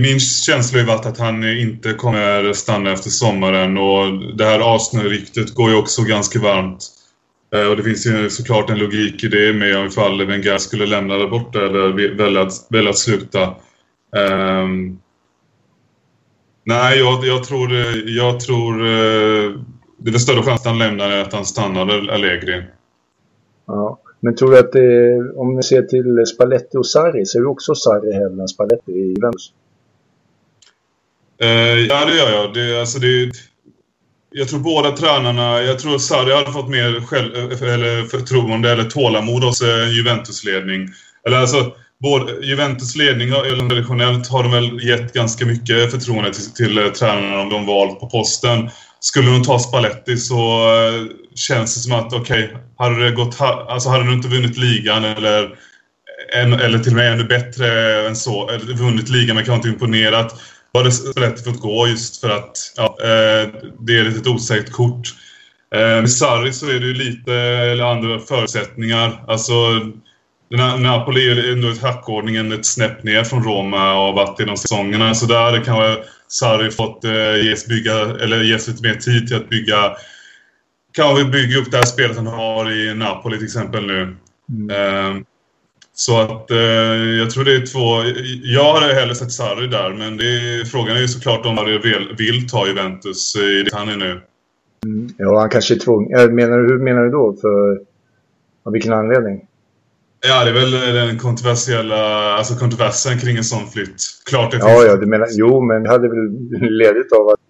min 0.00 0.20
känsla 0.20 0.78
har 0.78 0.86
varit 0.86 1.06
att 1.06 1.18
han 1.18 1.44
inte 1.44 1.92
kommer 1.92 2.52
stanna 2.52 2.92
efter 2.92 3.10
sommaren 3.10 3.78
och 3.78 4.36
det 4.36 4.44
här 4.44 4.76
Arsenal-ryktet 4.76 5.54
går 5.54 5.70
ju 5.70 5.76
också 5.76 6.02
ganska 6.02 6.38
varmt. 6.38 6.84
Uh, 7.54 7.66
och 7.66 7.76
det 7.76 7.82
finns 7.82 8.06
ju 8.06 8.30
såklart 8.30 8.70
en 8.70 8.78
logik 8.78 9.24
i 9.24 9.28
det 9.28 9.52
med 9.52 9.86
ifall 9.86 10.26
Wenger 10.26 10.58
skulle 10.58 10.86
lämna 10.86 11.16
där 11.16 11.28
borta 11.28 11.58
eller 11.58 12.14
välja 12.16 12.42
att, 12.42 12.52
välja 12.70 12.90
att 12.90 12.98
sluta. 12.98 13.54
Ehm, 14.16 14.98
nej, 16.64 16.98
jag, 16.98 17.26
jag, 17.26 17.44
tror, 17.44 17.72
jag 18.06 18.40
tror 18.40 18.78
det 19.98 20.10
är 20.10 20.12
väl 20.12 20.20
större 20.20 20.42
chans 20.42 20.60
att 20.60 20.66
han 20.66 20.78
lämnar 20.78 21.10
än 21.10 21.22
att 21.22 21.32
han 21.32 21.46
stannar 21.46 22.08
Allegri. 22.08 22.62
Ja. 23.66 24.00
Men 24.20 24.36
tror 24.36 24.50
du 24.50 24.58
att 24.58 24.72
det, 24.72 25.18
om 25.36 25.56
ni 25.56 25.62
ser 25.62 25.82
till 25.82 26.26
Spalletti 26.26 26.76
och 26.76 26.86
Sarri, 26.86 27.26
ser 27.26 27.38
du 27.38 27.46
också 27.46 27.74
Sarri 27.74 28.12
hellre 28.12 28.42
än 28.42 28.48
Spalletti 28.48 28.92
i 28.92 29.14
Juventus? 29.14 29.52
Uh, 31.42 31.80
ja, 31.88 32.04
det 32.04 32.16
gör 32.16 32.30
jag. 32.30 32.54
Det, 32.54 32.80
alltså 32.80 32.98
det, 32.98 33.32
jag 34.30 34.48
tror 34.48 34.60
båda 34.60 34.90
tränarna, 34.90 35.62
jag 35.62 35.78
tror 35.78 35.98
Sarri 35.98 36.34
hade 36.34 36.52
fått 36.52 36.68
mer 36.68 37.00
själv, 37.00 37.36
eh, 37.36 37.74
eller 37.74 38.02
förtroende 38.02 38.72
eller 38.72 38.84
tålamod 38.84 39.44
hos 39.44 39.62
eh, 39.62 39.82
en 39.82 39.92
Juventus-ledning. 39.92 40.88
Eller 41.26 41.36
alltså, 41.36 41.72
både 41.98 42.46
Juventus 42.46 42.96
ledning 42.96 43.28
eller 43.28 43.68
traditionellt 43.68 44.28
har 44.28 44.42
de 44.42 44.52
väl 44.52 44.88
gett 44.88 45.12
ganska 45.12 45.46
mycket 45.46 45.90
förtroende 45.90 46.32
till, 46.32 46.52
till 46.52 46.90
tränarna 46.94 47.40
om 47.40 47.48
de 47.48 47.66
valt 47.66 48.00
på 48.00 48.06
posten. 48.06 48.70
Skulle 49.06 49.30
de 49.30 49.42
ta 49.42 49.58
Spalletti 49.58 50.16
så 50.16 50.68
eh, 50.76 51.04
känns 51.34 51.74
det 51.74 51.80
som 51.80 51.92
att 51.92 52.12
okej, 52.12 52.44
okay, 52.44 52.56
hade 52.78 53.04
det 53.04 53.10
gått, 53.10 53.40
alltså 53.40 53.88
hade 53.88 54.04
du 54.04 54.12
inte 54.12 54.28
vunnit 54.28 54.56
ligan 54.56 55.04
eller, 55.04 55.58
eller 56.32 56.78
till 56.78 56.92
och 56.92 56.96
med 56.96 57.12
ännu 57.12 57.24
bättre 57.24 58.00
än 58.06 58.16
så, 58.16 58.48
eller 58.48 58.74
vunnit 58.74 59.08
ligan 59.08 59.36
men 59.36 59.44
kanske 59.44 59.68
inte 59.68 59.68
imponerat, 59.68 60.40
då 60.72 60.80
hade 60.80 60.92
Spalletti 60.92 61.42
fått 61.42 61.60
gå 61.60 61.88
just 61.88 62.20
för 62.20 62.30
att 62.30 62.72
ja, 62.76 62.96
eh, 63.00 63.48
det 63.80 63.98
är 63.98 64.08
ett 64.08 64.26
osäkert 64.26 64.72
kort. 64.72 65.14
Med 65.70 66.10
Sarri 66.10 66.52
så 66.52 66.66
är 66.66 66.80
det 66.80 66.86
ju 66.86 66.94
lite 66.94 67.34
eller 67.34 67.84
andra 67.84 68.18
förutsättningar. 68.18 69.24
Alltså, 69.28 69.52
Napoli 70.78 71.30
är 71.30 71.52
ändå 71.52 71.68
i 71.68 71.78
hackordningen 71.78 72.52
ett 72.52 72.66
snäpp 72.66 73.02
ner 73.02 73.24
från 73.24 73.44
Roma 73.44 73.94
och 73.94 74.06
har 74.06 74.12
varit 74.12 74.38
de 74.38 74.56
säsongerna. 74.56 75.14
Så 75.14 75.26
där 75.26 75.64
kan 75.64 75.76
Sarri 76.28 76.70
fått 76.70 77.04
eh, 77.04 77.44
ges, 77.44 77.66
bygga, 77.66 77.94
eller 77.94 78.42
ges 78.42 78.68
lite 78.68 78.82
mer 78.82 78.94
tid 78.94 79.28
till 79.28 79.36
att 79.36 79.48
bygga 79.48 79.96
kan 80.96 81.16
vi 81.16 81.24
bygga 81.24 81.58
upp 81.58 81.70
det 81.70 81.76
här 81.76 81.84
spelet 81.84 82.16
han 82.16 82.26
har 82.26 82.72
i 82.72 82.94
Napoli 82.94 83.36
till 83.36 83.44
exempel 83.44 83.86
nu. 83.86 84.16
Mm. 84.50 84.70
Eh, 84.70 85.22
så 85.94 86.20
att 86.20 86.50
eh, 86.50 86.58
jag 87.18 87.30
tror 87.30 87.44
det 87.44 87.54
är 87.54 87.66
två... 87.66 88.02
Jag 88.42 88.74
hade 88.74 88.94
hellre 88.94 89.14
sett 89.14 89.32
Sarri 89.32 89.66
där, 89.66 89.94
men 89.94 90.20
är, 90.20 90.64
frågan 90.64 90.96
är 90.96 91.00
ju 91.00 91.08
såklart 91.08 91.46
om 91.46 91.56
Sarri 91.56 91.78
vill, 91.78 92.14
vill 92.18 92.48
ta 92.48 92.66
Juventus 92.66 93.36
i 93.36 93.62
det 93.62 93.76
han 93.76 93.88
är 93.88 93.96
nu. 93.96 94.20
Mm. 94.84 95.08
Ja, 95.18 95.40
han 95.40 95.50
kanske 95.50 95.74
är 95.74 95.78
tvungen. 95.78 96.34
Menar, 96.34 96.58
hur 96.58 96.78
menar 96.78 97.02
du 97.02 97.10
då? 97.10 97.36
För 97.40 97.80
av 98.64 98.72
vilken 98.72 98.92
anledning? 98.92 99.46
Ja, 100.28 100.44
det 100.44 100.50
är 100.50 100.54
väl 100.54 100.94
den 100.94 101.18
kontroversiella, 101.18 101.96
alltså 102.38 102.54
kontroversen 102.54 103.18
kring 103.18 103.36
en 103.36 103.44
sån 103.44 103.66
flytt. 103.66 104.00
Klart 104.30 104.50
det. 104.50 104.58
Ja, 104.58 104.84
ja, 104.84 104.96
du 104.96 105.06
menar, 105.06 105.26
jo, 105.30 105.60
men 105.60 105.82
det 105.82 105.88
hade 105.88 106.08
väl 106.08 106.30
ledigt 106.60 107.12
av 107.12 107.28
att 107.28 107.40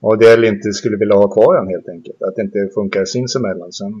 ADL 0.00 0.44
inte 0.44 0.72
skulle 0.72 0.96
vilja 0.96 1.14
ha 1.14 1.28
kvar 1.28 1.56
honom 1.56 1.68
helt 1.68 1.88
enkelt. 1.88 2.22
Att 2.22 2.36
det 2.36 2.42
inte 2.42 2.70
funkar 2.74 3.04
sinsemellan 3.04 3.72
sen. 3.72 3.92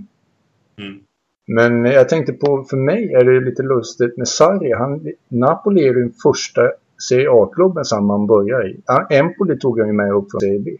Mm. 0.78 0.98
Men 1.46 1.84
jag 1.84 2.08
tänkte 2.08 2.32
på, 2.32 2.66
för 2.70 2.76
mig 2.76 3.12
är 3.12 3.24
det 3.24 3.40
lite 3.40 3.62
lustigt 3.62 4.16
med 4.16 4.28
Sarri. 4.28 4.72
Han, 4.72 5.06
Napoli 5.28 5.88
är 5.88 5.94
den 5.94 6.12
första 6.22 6.62
Serie 7.08 7.30
A-klubben 7.30 7.84
som 7.84 8.10
han 8.10 8.26
börjar 8.26 8.68
i. 8.68 8.80
Empoli 9.10 9.58
tog 9.58 9.78
han 9.78 9.88
ju 9.88 9.94
med 9.94 10.12
upp 10.12 10.30
från 10.30 10.40
Serie 10.40 10.60
B. 10.60 10.70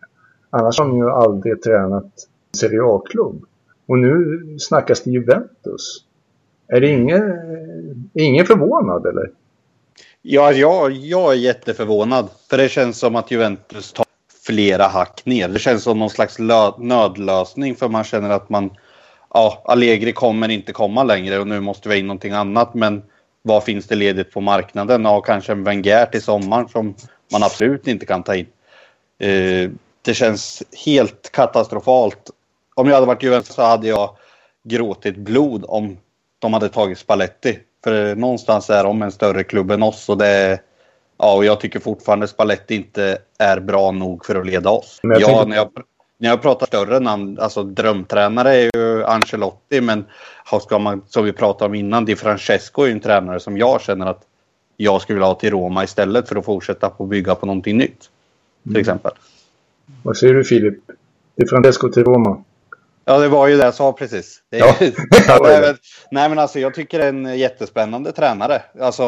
Annars 0.50 0.78
har 0.78 0.86
han 0.86 0.96
ju 0.96 1.10
aldrig 1.10 1.62
tränat 1.62 2.12
Serie 2.56 2.82
A-klubb. 2.82 3.44
Och 3.86 3.98
nu 3.98 4.40
snackas 4.58 5.02
det 5.02 5.10
Juventus. 5.10 6.07
Är 6.68 6.80
det 6.80 6.88
ingen, 6.88 7.22
ingen 8.14 8.46
förvånad 8.46 9.06
eller? 9.06 9.30
Ja, 10.22 10.52
jag, 10.52 10.92
jag 10.92 11.32
är 11.32 11.36
jätteförvånad. 11.36 12.28
För 12.50 12.58
det 12.58 12.68
känns 12.68 12.98
som 12.98 13.16
att 13.16 13.30
Juventus 13.30 13.92
tar 13.92 14.06
flera 14.46 14.86
hack 14.86 15.22
ner. 15.24 15.48
Det 15.48 15.58
känns 15.58 15.82
som 15.82 15.98
någon 15.98 16.10
slags 16.10 16.38
nödlösning 16.78 17.74
för 17.74 17.88
man 17.88 18.04
känner 18.04 18.30
att 18.30 18.48
man... 18.48 18.70
Ja, 19.34 19.62
Allegri 19.64 20.12
kommer 20.12 20.48
inte 20.48 20.72
komma 20.72 21.02
längre 21.02 21.38
och 21.38 21.46
nu 21.46 21.60
måste 21.60 21.88
vi 21.88 21.94
ha 21.94 21.98
in 21.98 22.06
någonting 22.06 22.32
annat. 22.32 22.74
Men 22.74 23.02
vad 23.42 23.64
finns 23.64 23.86
det 23.86 23.94
ledigt 23.94 24.32
på 24.32 24.40
marknaden? 24.40 25.04
Ja, 25.04 25.20
kanske 25.20 25.52
en 25.52 25.64
Wenger 25.64 26.06
till 26.06 26.22
sommaren 26.22 26.68
som 26.68 26.94
man 27.32 27.42
absolut 27.42 27.86
inte 27.86 28.06
kan 28.06 28.22
ta 28.22 28.34
in. 28.34 28.46
Eh, 29.18 29.70
det 30.02 30.14
känns 30.14 30.62
helt 30.86 31.32
katastrofalt. 31.32 32.30
Om 32.74 32.86
jag 32.86 32.94
hade 32.94 33.06
varit 33.06 33.22
Juventus 33.22 33.54
så 33.54 33.62
hade 33.62 33.88
jag 33.88 34.16
gråtit 34.64 35.16
blod 35.16 35.64
om 35.68 35.96
de 36.38 36.52
hade 36.52 36.68
tagit 36.68 36.98
Spalletti. 36.98 37.58
För 37.84 38.14
någonstans 38.14 38.70
är 38.70 38.84
de 38.84 39.02
en 39.02 39.12
större 39.12 39.44
klubb 39.44 39.70
än 39.70 39.82
oss 39.82 40.08
och 40.08 40.18
det, 40.18 40.60
Ja, 41.18 41.36
och 41.36 41.44
jag 41.44 41.60
tycker 41.60 41.80
fortfarande 41.80 42.28
Spalletti 42.28 42.74
inte 42.74 43.18
är 43.38 43.60
bra 43.60 43.90
nog 43.90 44.24
för 44.24 44.34
att 44.34 44.46
leda 44.46 44.70
oss. 44.70 45.00
Jag 45.02 45.20
ja, 45.20 45.44
när, 45.44 45.56
jag, 45.56 45.70
när 46.18 46.28
jag 46.28 46.42
pratar 46.42 46.66
större 46.66 47.00
namn, 47.00 47.38
alltså 47.40 47.62
drömtränare 47.62 48.54
är 48.54 48.70
ju 48.76 49.04
Ancelotti, 49.04 49.80
men 49.80 50.04
ska 50.60 50.78
man, 50.78 51.02
som 51.06 51.24
vi 51.24 51.32
pratade 51.32 51.68
om 51.68 51.74
innan, 51.74 52.04
Di 52.04 52.16
Francesco 52.16 52.82
är 52.82 52.86
ju 52.86 52.92
en 52.92 53.00
tränare 53.00 53.40
som 53.40 53.58
jag 53.58 53.80
känner 53.80 54.06
att 54.06 54.22
jag 54.76 55.02
skulle 55.02 55.14
vilja 55.14 55.26
ha 55.26 55.34
till 55.34 55.50
Roma 55.50 55.84
istället 55.84 56.28
för 56.28 56.36
att 56.36 56.44
fortsätta 56.44 56.90
på 56.90 57.06
bygga 57.06 57.34
på 57.34 57.46
någonting 57.46 57.76
nytt. 57.78 58.00
Till 58.62 58.70
Mm. 58.70 58.80
exempel. 58.80 59.12
Vad 60.02 60.16
säger 60.16 60.34
du 60.34 60.44
Filip? 60.44 60.78
Är 61.36 61.46
Francesco 61.46 61.88
till 61.88 62.04
Roma. 62.04 62.44
Ja, 63.08 63.18
det 63.18 63.28
var 63.28 63.48
ju 63.48 63.56
det 63.56 63.64
jag 63.64 63.74
sa 63.74 63.92
precis. 63.92 64.42
Det, 64.50 64.58
Ja, 64.58 64.76
nej, 65.42 65.74
nej, 66.10 66.28
men 66.28 66.38
alltså 66.38 66.58
jag 66.58 66.74
tycker 66.74 66.98
det 66.98 67.04
är 67.04 67.08
en 67.08 67.38
jättespännande 67.38 68.12
tränare. 68.12 68.62
Alltså, 68.80 69.04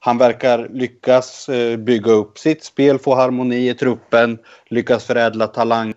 han 0.00 0.18
verkar 0.18 0.68
lyckas 0.68 1.48
eh, 1.48 1.76
bygga 1.76 2.12
upp 2.12 2.38
sitt 2.38 2.64
spel, 2.64 2.98
få 2.98 3.14
harmoni 3.14 3.68
i 3.68 3.74
truppen, 3.74 4.38
lyckas 4.68 5.04
förädla 5.04 5.46
talang. 5.46 5.88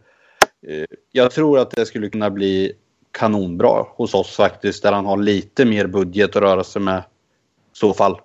Eh, 0.68 0.86
jag 1.12 1.32
tror 1.32 1.60
att 1.60 1.72
det 1.72 1.86
skulle 1.86 2.10
kunna 2.10 2.30
bli 2.30 2.74
kanonbra 3.12 3.86
hos 3.96 4.14
oss 4.14 4.36
faktiskt, 4.36 4.84
där 4.84 4.92
han 4.92 5.06
har 5.06 5.18
lite 5.18 5.66
mer 5.66 5.88
budget 5.88 6.36
att 6.36 6.42
röra 6.42 6.64
sig 6.64 6.82
med 6.82 7.00
i 7.00 7.02
så 7.74 7.94
fall. 7.94 8.22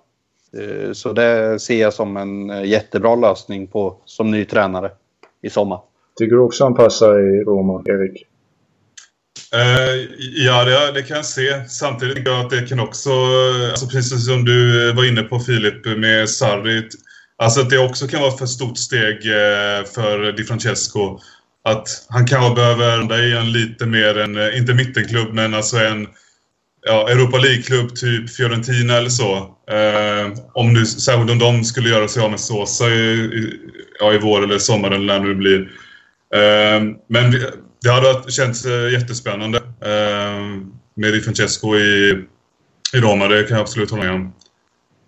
Eh, 0.57 0.91
så 0.93 1.13
det 1.13 1.59
ser 1.59 1.81
jag 1.81 1.93
som 1.93 2.17
en 2.17 2.65
jättebra 2.69 3.15
lösning 3.15 3.67
på 3.67 3.97
som 4.05 4.31
ny 4.31 4.45
tränare 4.45 4.91
i 5.41 5.49
sommar. 5.49 5.79
Tycker 6.15 6.35
du 6.35 6.41
också 6.41 6.63
han 6.63 6.75
passar 6.75 7.19
i 7.19 7.43
Roma, 7.43 7.83
Erik? 7.85 8.27
Eh, 9.53 10.07
ja, 10.19 10.63
det, 10.63 10.91
det 10.91 11.03
kan 11.03 11.17
jag 11.17 11.25
se. 11.25 11.67
Samtidigt 11.67 12.15
tycker 12.15 12.31
jag 12.31 12.45
att 12.45 12.49
det 12.49 12.69
kan 12.69 12.79
också, 12.79 13.11
alltså 13.69 13.87
precis 13.87 14.25
som 14.25 14.45
du 14.45 14.89
eh, 14.89 14.95
var 14.95 15.05
inne 15.05 15.23
på 15.23 15.39
Filip 15.39 15.85
med 15.97 16.29
Sarri, 16.29 16.89
alltså 17.37 17.61
att 17.61 17.69
det 17.69 17.77
också 17.77 18.07
kan 18.07 18.21
vara 18.21 18.31
ett 18.31 18.39
för 18.39 18.45
stort 18.45 18.77
steg 18.77 19.15
eh, 19.15 19.85
för 19.95 20.31
Di 20.31 20.43
Francesco. 20.43 21.19
Att 21.63 21.87
han 22.09 22.27
kanske 22.27 22.55
behöver 22.55 22.97
landa 22.97 23.19
i 23.19 23.33
en 23.33 23.51
lite 23.51 23.85
mer 23.85 24.17
en, 24.17 24.53
inte 24.53 24.73
mittenklubb, 24.73 25.33
men 25.33 25.53
alltså 25.53 25.77
en 25.77 26.07
ja, 26.85 27.09
Europa 27.09 27.37
League-klubb 27.37 27.95
typ 27.95 28.29
Fiorentina 28.29 28.97
eller 28.97 29.09
så. 29.09 29.35
Eh, 29.71 30.37
om 30.53 30.73
nu, 30.73 30.85
särskilt 30.85 31.31
om 31.31 31.39
de 31.39 31.63
skulle 31.63 31.89
göra 31.89 32.07
sig 32.07 32.23
av 32.23 32.29
med 32.29 32.39
Sosa 32.39 32.89
i, 32.89 33.13
i, 33.13 33.59
ja, 33.99 34.13
i 34.13 34.17
vår 34.17 34.43
eller 34.43 34.59
sommar 34.59 34.91
eller 34.91 35.19
när 35.19 35.27
det 35.27 35.35
blir. 35.35 35.59
Eh, 36.35 36.81
men 37.09 37.31
vi, 37.31 37.39
det 37.83 37.91
hade 37.91 38.31
känts 38.31 38.65
eh, 38.65 38.91
jättespännande 38.91 39.57
eh, 39.57 40.41
med 40.95 41.13
Di 41.13 41.21
Francesco 41.21 41.75
i, 41.75 42.17
i 42.93 42.97
Roma. 42.97 43.27
Det 43.27 43.43
kan 43.43 43.57
jag 43.57 43.61
absolut 43.61 43.91
hålla 43.91 44.03
med 44.03 44.13
om. 44.13 44.33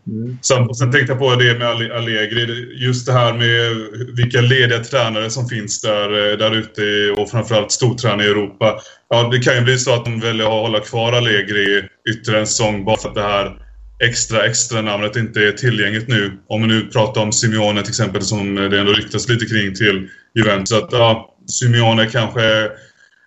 Mm. 0.07 0.37
Sen, 0.41 0.75
sen 0.75 0.91
tänkte 0.91 1.11
jag 1.11 1.19
på 1.19 1.35
det 1.35 1.57
med 1.57 1.67
Alle- 1.67 1.95
Allegri. 1.97 2.73
Just 2.85 3.05
det 3.05 3.13
här 3.13 3.33
med 3.33 3.75
vilka 4.15 4.41
lediga 4.41 4.79
tränare 4.79 5.29
som 5.29 5.47
finns 5.49 5.81
där, 5.81 6.31
eh, 6.31 6.37
där 6.37 6.55
ute 6.55 7.11
och 7.21 7.29
framförallt 7.31 7.71
stortränare 7.71 8.27
i 8.27 8.29
Europa. 8.29 8.79
Ja, 9.09 9.29
det 9.31 9.39
kan 9.39 9.55
ju 9.55 9.61
bli 9.61 9.77
så 9.77 9.93
att 9.93 10.05
de 10.05 10.19
väljer 10.19 10.45
att 10.45 10.51
hålla 10.51 10.79
kvar 10.79 11.13
Allegri 11.13 11.83
ytterligare 12.09 12.41
en 12.41 12.47
säsong 12.47 12.85
bara 12.85 12.97
för 12.97 13.09
att 13.09 13.15
det 13.15 13.21
här 13.21 13.57
extra, 14.03 14.45
extra 14.45 14.81
namnet 14.81 15.15
inte 15.15 15.47
är 15.47 15.51
tillgängligt 15.51 16.07
nu. 16.07 16.37
Om 16.47 16.61
vi 16.61 16.67
nu 16.67 16.81
pratar 16.81 17.21
om 17.21 17.31
Simeone 17.31 17.81
till 17.81 17.89
exempel 17.89 18.21
som 18.21 18.55
det 18.55 18.79
ändå 18.79 18.91
ryktas 18.93 19.29
lite 19.29 19.45
kring 19.45 19.73
till 19.75 20.09
Juventus. 20.35 20.69
Så 20.69 20.77
att, 20.77 20.89
ja, 20.91 21.34
Simeone 21.47 22.05
kanske 22.05 22.71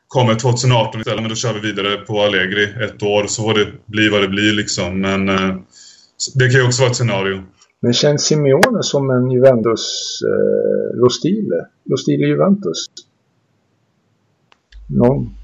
kommer 0.09 0.35
2018 0.35 1.01
istället, 1.01 1.21
men 1.21 1.29
då 1.29 1.35
kör 1.35 1.55
vi 1.55 1.61
vidare 1.61 1.97
på 1.97 2.23
Allegri 2.23 2.65
ett 2.85 3.03
år 3.03 3.27
så 3.27 3.43
får 3.43 3.55
det 3.55 3.67
bli 3.87 4.09
vad 4.09 4.23
det 4.23 4.29
blir 4.29 4.53
liksom. 4.53 5.01
Men 5.01 5.29
eh, 5.29 5.57
det 6.35 6.51
kan 6.51 6.61
ju 6.61 6.67
också 6.67 6.83
vara 6.83 6.91
ett 6.91 6.97
scenario. 6.97 7.43
Men 7.81 7.93
känns 7.93 8.25
Simeone 8.25 8.83
som 8.83 9.11
en 9.11 9.31
Juventus 9.31 10.19
eh, 10.23 10.99
Rostile? 10.99 11.67
Rostile 11.91 12.27
Juventus? 12.27 12.87
Någon? 14.87 15.35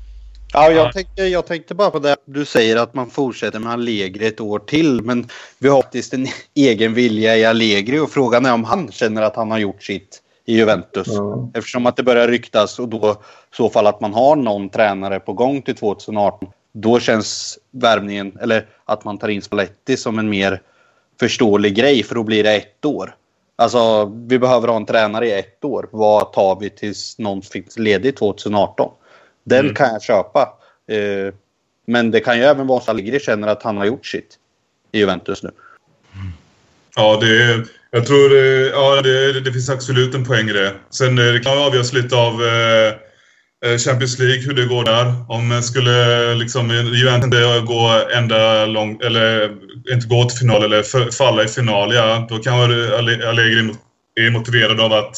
Ja, 0.52 0.70
jag, 0.70 0.92
tänkte, 0.92 1.22
jag 1.22 1.46
tänkte 1.46 1.74
bara 1.74 1.90
på 1.90 1.98
det 1.98 2.16
du 2.24 2.44
säger 2.44 2.76
att 2.76 2.94
man 2.94 3.10
fortsätter 3.10 3.58
med 3.58 3.72
Allegri 3.72 4.26
ett 4.26 4.40
år 4.40 4.58
till. 4.58 5.02
Men 5.02 5.26
vi 5.58 5.68
har 5.68 5.82
faktiskt 5.82 6.14
en 6.14 6.26
egen 6.54 6.94
vilja 6.94 7.36
i 7.36 7.44
Allegri 7.44 7.98
och 7.98 8.10
frågan 8.10 8.46
är 8.46 8.52
om 8.52 8.64
han 8.64 8.92
känner 8.92 9.22
att 9.22 9.36
han 9.36 9.50
har 9.50 9.58
gjort 9.58 9.82
sitt 9.82 10.20
i 10.44 10.56
Juventus. 10.56 11.06
Ja. 11.06 11.50
Eftersom 11.54 11.86
att 11.86 11.96
det 11.96 12.02
börjar 12.02 12.28
ryktas 12.28 12.78
och 12.78 12.88
då 12.88 13.10
i 13.52 13.56
så 13.56 13.70
fall 13.70 13.86
att 13.86 14.00
man 14.00 14.14
har 14.14 14.36
någon 14.36 14.68
tränare 14.68 15.20
på 15.20 15.32
gång 15.32 15.62
till 15.62 15.74
2018. 15.74 16.48
Då 16.72 17.00
känns 17.00 17.58
värvningen, 17.70 18.38
eller 18.40 18.66
att 18.84 19.04
man 19.04 19.18
tar 19.18 19.28
in 19.28 19.42
Spalletti 19.42 19.96
som 19.96 20.18
en 20.18 20.28
mer 20.28 20.60
förståelig 21.20 21.74
grej 21.74 22.02
för 22.02 22.14
då 22.14 22.22
blir 22.22 22.44
det 22.44 22.54
ett 22.56 22.84
år. 22.84 23.16
Alltså, 23.56 24.04
vi 24.26 24.38
behöver 24.38 24.68
ha 24.68 24.76
en 24.76 24.86
tränare 24.86 25.28
i 25.28 25.32
ett 25.32 25.64
år. 25.64 25.88
Vad 25.92 26.32
tar 26.32 26.60
vi 26.60 26.70
tills 26.70 27.18
någon 27.18 27.42
finns 27.42 27.78
ledig 27.78 28.16
2018? 28.16 28.90
Den 29.44 29.60
Mm. 29.60 29.74
kan 29.74 29.92
jag 29.92 30.02
köpa. 30.02 30.58
Eh, 30.88 31.34
men 31.86 32.10
det 32.10 32.20
kan 32.20 32.38
ju 32.38 32.44
även 32.44 32.66
vara 32.66 32.80
så 32.80 32.82
att 32.82 32.88
Allegri 32.88 33.20
känner 33.20 33.48
att 33.48 33.62
han 33.62 33.76
har 33.76 33.84
gjort 33.84 34.06
sitt 34.06 34.38
i 34.92 34.98
Juventus 34.98 35.42
nu. 35.42 35.50
Ja, 36.96 37.18
det 37.20 37.42
är, 37.42 37.64
jag 37.94 38.06
tror 38.06 38.28
det, 38.28 38.68
ja, 38.68 39.02
det, 39.02 39.40
det 39.40 39.52
finns 39.52 39.70
absolut 39.70 40.14
en 40.14 40.24
poäng 40.24 40.48
i 40.48 40.52
det. 40.52 40.72
Sen 40.90 41.18
eh, 41.18 41.32
det 41.32 41.40
kan 41.40 41.58
avgöras 41.58 41.92
lite 41.92 42.16
av 42.16 42.42
eh, 42.42 42.88
eh, 43.64 43.78
Champions 43.78 44.18
League, 44.18 44.42
hur 44.42 44.54
det 44.54 44.66
går 44.66 44.84
där. 44.84 45.14
Om 45.28 45.52
eh, 45.52 45.60
skulle 45.60 46.34
liksom 46.34 46.70
Juventus 46.70 47.24
inte 47.24 47.62
gå 47.66 48.02
ända 48.14 48.66
långt, 48.66 49.02
eller 49.02 49.50
inte 49.92 50.06
gå 50.06 50.24
till 50.24 50.38
final 50.38 50.64
eller 50.64 51.10
falla 51.10 51.44
i 51.44 51.48
final, 51.48 51.94
ja, 51.94 52.26
då 52.28 52.38
kan 52.38 52.58
vara 52.58 52.98
Allegri 53.28 53.74
är 54.20 54.30
motiverad 54.30 54.80
av 54.80 54.92
att 54.92 55.16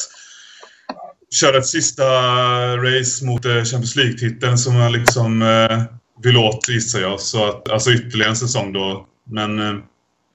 köra 1.35 1.57
ett 1.57 1.67
sista 1.67 2.03
race 2.77 3.25
mot 3.25 3.43
Champions 3.43 3.95
League-titeln 3.95 4.57
som 4.57 4.75
han 4.75 4.91
liksom 4.91 5.41
eh, 5.41 5.81
vill 6.23 6.37
åt, 6.37 6.69
gissar 6.69 6.99
jag. 6.99 7.19
Så 7.19 7.45
att, 7.45 7.69
alltså 7.69 7.91
ytterligare 7.91 8.29
en 8.29 8.35
säsong 8.35 8.73
då. 8.73 9.05
Men 9.31 9.59
eh, 9.59 9.75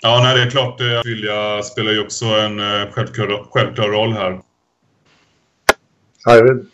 Ja, 0.05 0.21
nej, 0.23 0.37
det 0.37 0.43
är 0.43 0.51
klart. 0.51 0.81
eh, 0.81 0.87
vilja 1.05 1.63
spelar 1.63 1.93
ju 1.93 2.01
också 2.01 2.25
en 2.25 2.61
eh, 2.61 2.91
självklar, 2.91 3.47
självklar 3.51 3.89
roll 3.89 4.13
här. 4.13 4.41
Arvid? 6.27 6.67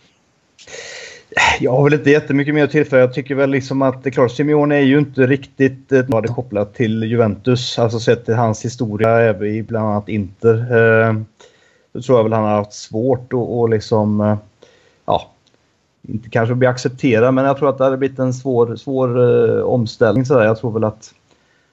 Jag 1.61 1.73
har 1.73 1.85
väl 1.85 1.95
inte 1.95 2.11
jättemycket 2.11 2.55
mer 2.55 2.65
att 2.65 2.71
tillföra. 2.71 3.01
Jag 3.01 3.15
tycker 3.15 3.35
väl 3.35 3.51
liksom 3.51 3.83
att 3.83 4.03
det 4.03 4.09
är 4.09 4.13
klart, 4.13 4.33
Simeone 4.33 4.77
är 4.77 4.81
ju 4.81 4.99
inte 4.99 5.27
riktigt 5.27 5.93
eh, 5.93 6.05
vad 6.09 6.23
det 6.25 6.29
kopplat 6.29 6.75
till 6.75 7.03
Juventus. 7.03 7.79
Alltså 7.79 8.01
sett 8.01 8.25
till 8.25 8.35
hans 8.35 8.65
historia 8.65 9.11
även 9.11 9.49
i 9.49 9.63
bland 9.63 9.89
annat 9.89 10.09
Inter. 10.09 10.55
Eh, 10.55 11.15
då 11.93 12.03
tror 12.03 12.19
jag 12.19 12.25
väl 12.25 12.33
han 12.33 12.45
har 12.45 12.57
haft 12.57 12.73
svårt 12.73 13.33
att 13.33 13.39
och 13.39 13.69
liksom, 13.69 14.21
eh, 14.21 14.37
ja, 15.07 15.31
inte 16.09 16.31
kanske 16.31 16.55
bli 16.55 16.67
accepterad, 16.67 17.35
men 17.35 17.45
jag 17.45 17.59
tror 17.59 17.69
att 17.69 17.79
det 17.79 17.85
hade 17.85 17.97
blivit 17.97 18.19
en 18.19 18.35
svår, 18.35 18.77
svår 18.77 19.19
eh, 19.19 19.63
omställning. 19.63 20.25
Så 20.25 20.39
där. 20.39 20.45
Jag 20.45 20.59
tror 20.59 20.73
väl 20.73 20.85
att 20.85 21.15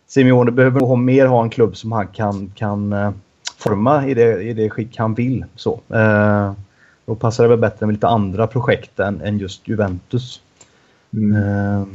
Simeone 0.07 0.51
behöver 0.51 0.79
ha 0.79 0.95
mer 0.95 1.25
ha 1.25 1.43
en 1.43 1.49
klubb 1.49 1.77
som 1.77 1.91
han 1.91 2.07
kan, 2.07 2.51
kan 2.55 2.93
eh, 2.93 3.11
forma 3.57 4.07
i 4.07 4.13
det, 4.13 4.41
i 4.41 4.53
det 4.53 4.69
skick 4.69 4.97
han 4.97 5.13
vill. 5.13 5.45
Så. 5.55 5.79
Eh, 5.89 6.51
då 7.05 7.15
passar 7.15 7.43
det 7.43 7.49
väl 7.49 7.59
bättre 7.59 7.85
med 7.85 7.93
lite 7.93 8.07
andra 8.07 8.47
projekt 8.47 8.99
än, 8.99 9.21
än 9.21 9.37
just 9.37 9.67
Juventus. 9.67 10.41
Mm. 11.13 11.35
Eh, 11.35 11.87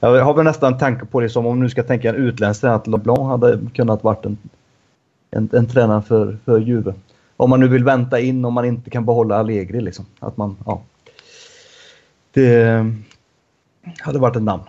jag 0.00 0.24
har 0.24 0.34
väl 0.34 0.44
nästan 0.44 0.72
en 0.72 0.78
tanke 0.78 1.06
på 1.06 1.20
det 1.20 1.28
som 1.28 1.46
om 1.46 1.60
nu 1.60 1.68
ska 1.68 1.82
tänka 1.82 2.08
en 2.08 2.14
utländsk 2.14 2.60
tränare 2.60 2.76
att 2.76 2.86
LeBlanc 2.86 3.20
hade 3.20 3.58
kunnat 3.74 4.04
varit 4.04 4.24
en, 4.24 4.38
en, 5.30 5.48
en 5.52 5.66
tränare 5.66 6.02
för, 6.02 6.38
för 6.44 6.58
Juve. 6.60 6.94
Om 7.36 7.50
man 7.50 7.60
nu 7.60 7.68
vill 7.68 7.84
vänta 7.84 8.20
in 8.20 8.44
om 8.44 8.54
man 8.54 8.64
inte 8.64 8.90
kan 8.90 9.04
behålla 9.04 9.36
Allegri 9.36 9.80
liksom. 9.80 10.06
Att 10.18 10.36
man, 10.36 10.56
ja. 10.66 10.82
Det 12.32 12.86
hade 14.00 14.18
varit 14.18 14.36
ett 14.36 14.42
namn. 14.42 14.62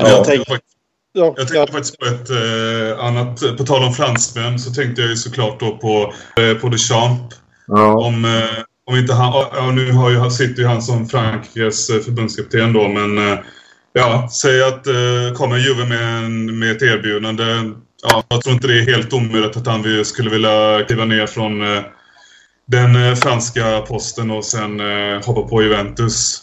Men 0.00 0.10
jag 0.10 0.24
tänkte- 0.24 0.52
faktiskt- 0.52 0.76
Ja, 1.14 1.34
jag 1.36 1.48
tänkte 1.48 1.72
faktiskt 1.72 1.98
på 1.98 2.06
ett 2.06 2.30
eh, 2.30 3.04
annat... 3.04 3.56
På 3.58 3.64
tal 3.64 3.82
om 3.82 3.94
fransmän 3.94 4.58
så 4.58 4.70
tänkte 4.70 5.02
jag 5.02 5.10
ju 5.10 5.16
såklart 5.16 5.60
då 5.60 5.76
på, 5.76 6.14
eh, 6.42 6.56
på 6.56 6.68
Deschamps. 6.68 7.36
Ja. 7.66 7.96
Om, 7.96 8.24
eh, 8.24 8.62
om 8.86 8.96
inte 8.96 9.14
han... 9.14 9.32
Ja, 9.54 9.70
nu 9.70 9.92
har 9.92 10.10
ju, 10.10 10.30
sitter 10.30 10.62
ju 10.62 10.68
han 10.68 10.82
som 10.82 11.08
Frankrikes 11.08 11.90
eh, 11.90 12.00
förbundskapten 12.00 12.72
då, 12.72 12.88
men... 12.88 13.32
Eh, 13.32 13.38
ja, 13.92 14.28
säg 14.32 14.62
att 14.62 14.86
eh, 14.86 15.34
kommer 15.34 15.56
Juve 15.56 15.84
med, 15.84 16.24
en, 16.24 16.58
med 16.58 16.70
ett 16.70 16.82
erbjudande. 16.82 17.44
Ja, 18.02 18.22
jag 18.28 18.42
tror 18.42 18.54
inte 18.54 18.66
det 18.66 18.78
är 18.78 18.94
helt 18.94 19.12
omöjligt 19.12 19.56
att 19.56 19.66
han 19.66 20.04
skulle 20.04 20.30
vilja 20.30 20.84
kliva 20.86 21.04
ner 21.04 21.26
från 21.26 21.76
eh, 21.76 21.82
den 22.66 22.96
eh, 22.96 23.14
franska 23.14 23.80
posten 23.80 24.30
och 24.30 24.44
sen 24.44 24.80
eh, 24.80 25.24
hoppa 25.24 25.48
på 25.48 25.62
Juventus. 25.62 26.42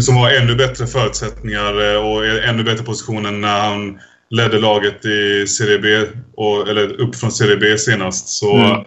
Som 0.00 0.16
har 0.16 0.30
ännu 0.30 0.54
bättre 0.54 0.86
förutsättningar 0.86 1.94
eh, 1.94 2.06
och 2.06 2.26
är 2.26 2.42
ännu 2.42 2.64
bättre 2.64 2.84
position 2.84 3.26
än 3.26 3.40
när 3.40 3.60
han 3.60 4.00
ledde 4.30 4.58
laget 4.58 5.04
i 5.04 5.46
Serie 5.46 5.78
B, 5.78 6.18
och, 6.36 6.68
eller 6.68 7.00
upp 7.00 7.16
från 7.16 7.32
Serie 7.32 7.56
B 7.56 7.78
senast. 7.78 8.28
Så 8.28 8.56
Mm. 8.56 8.84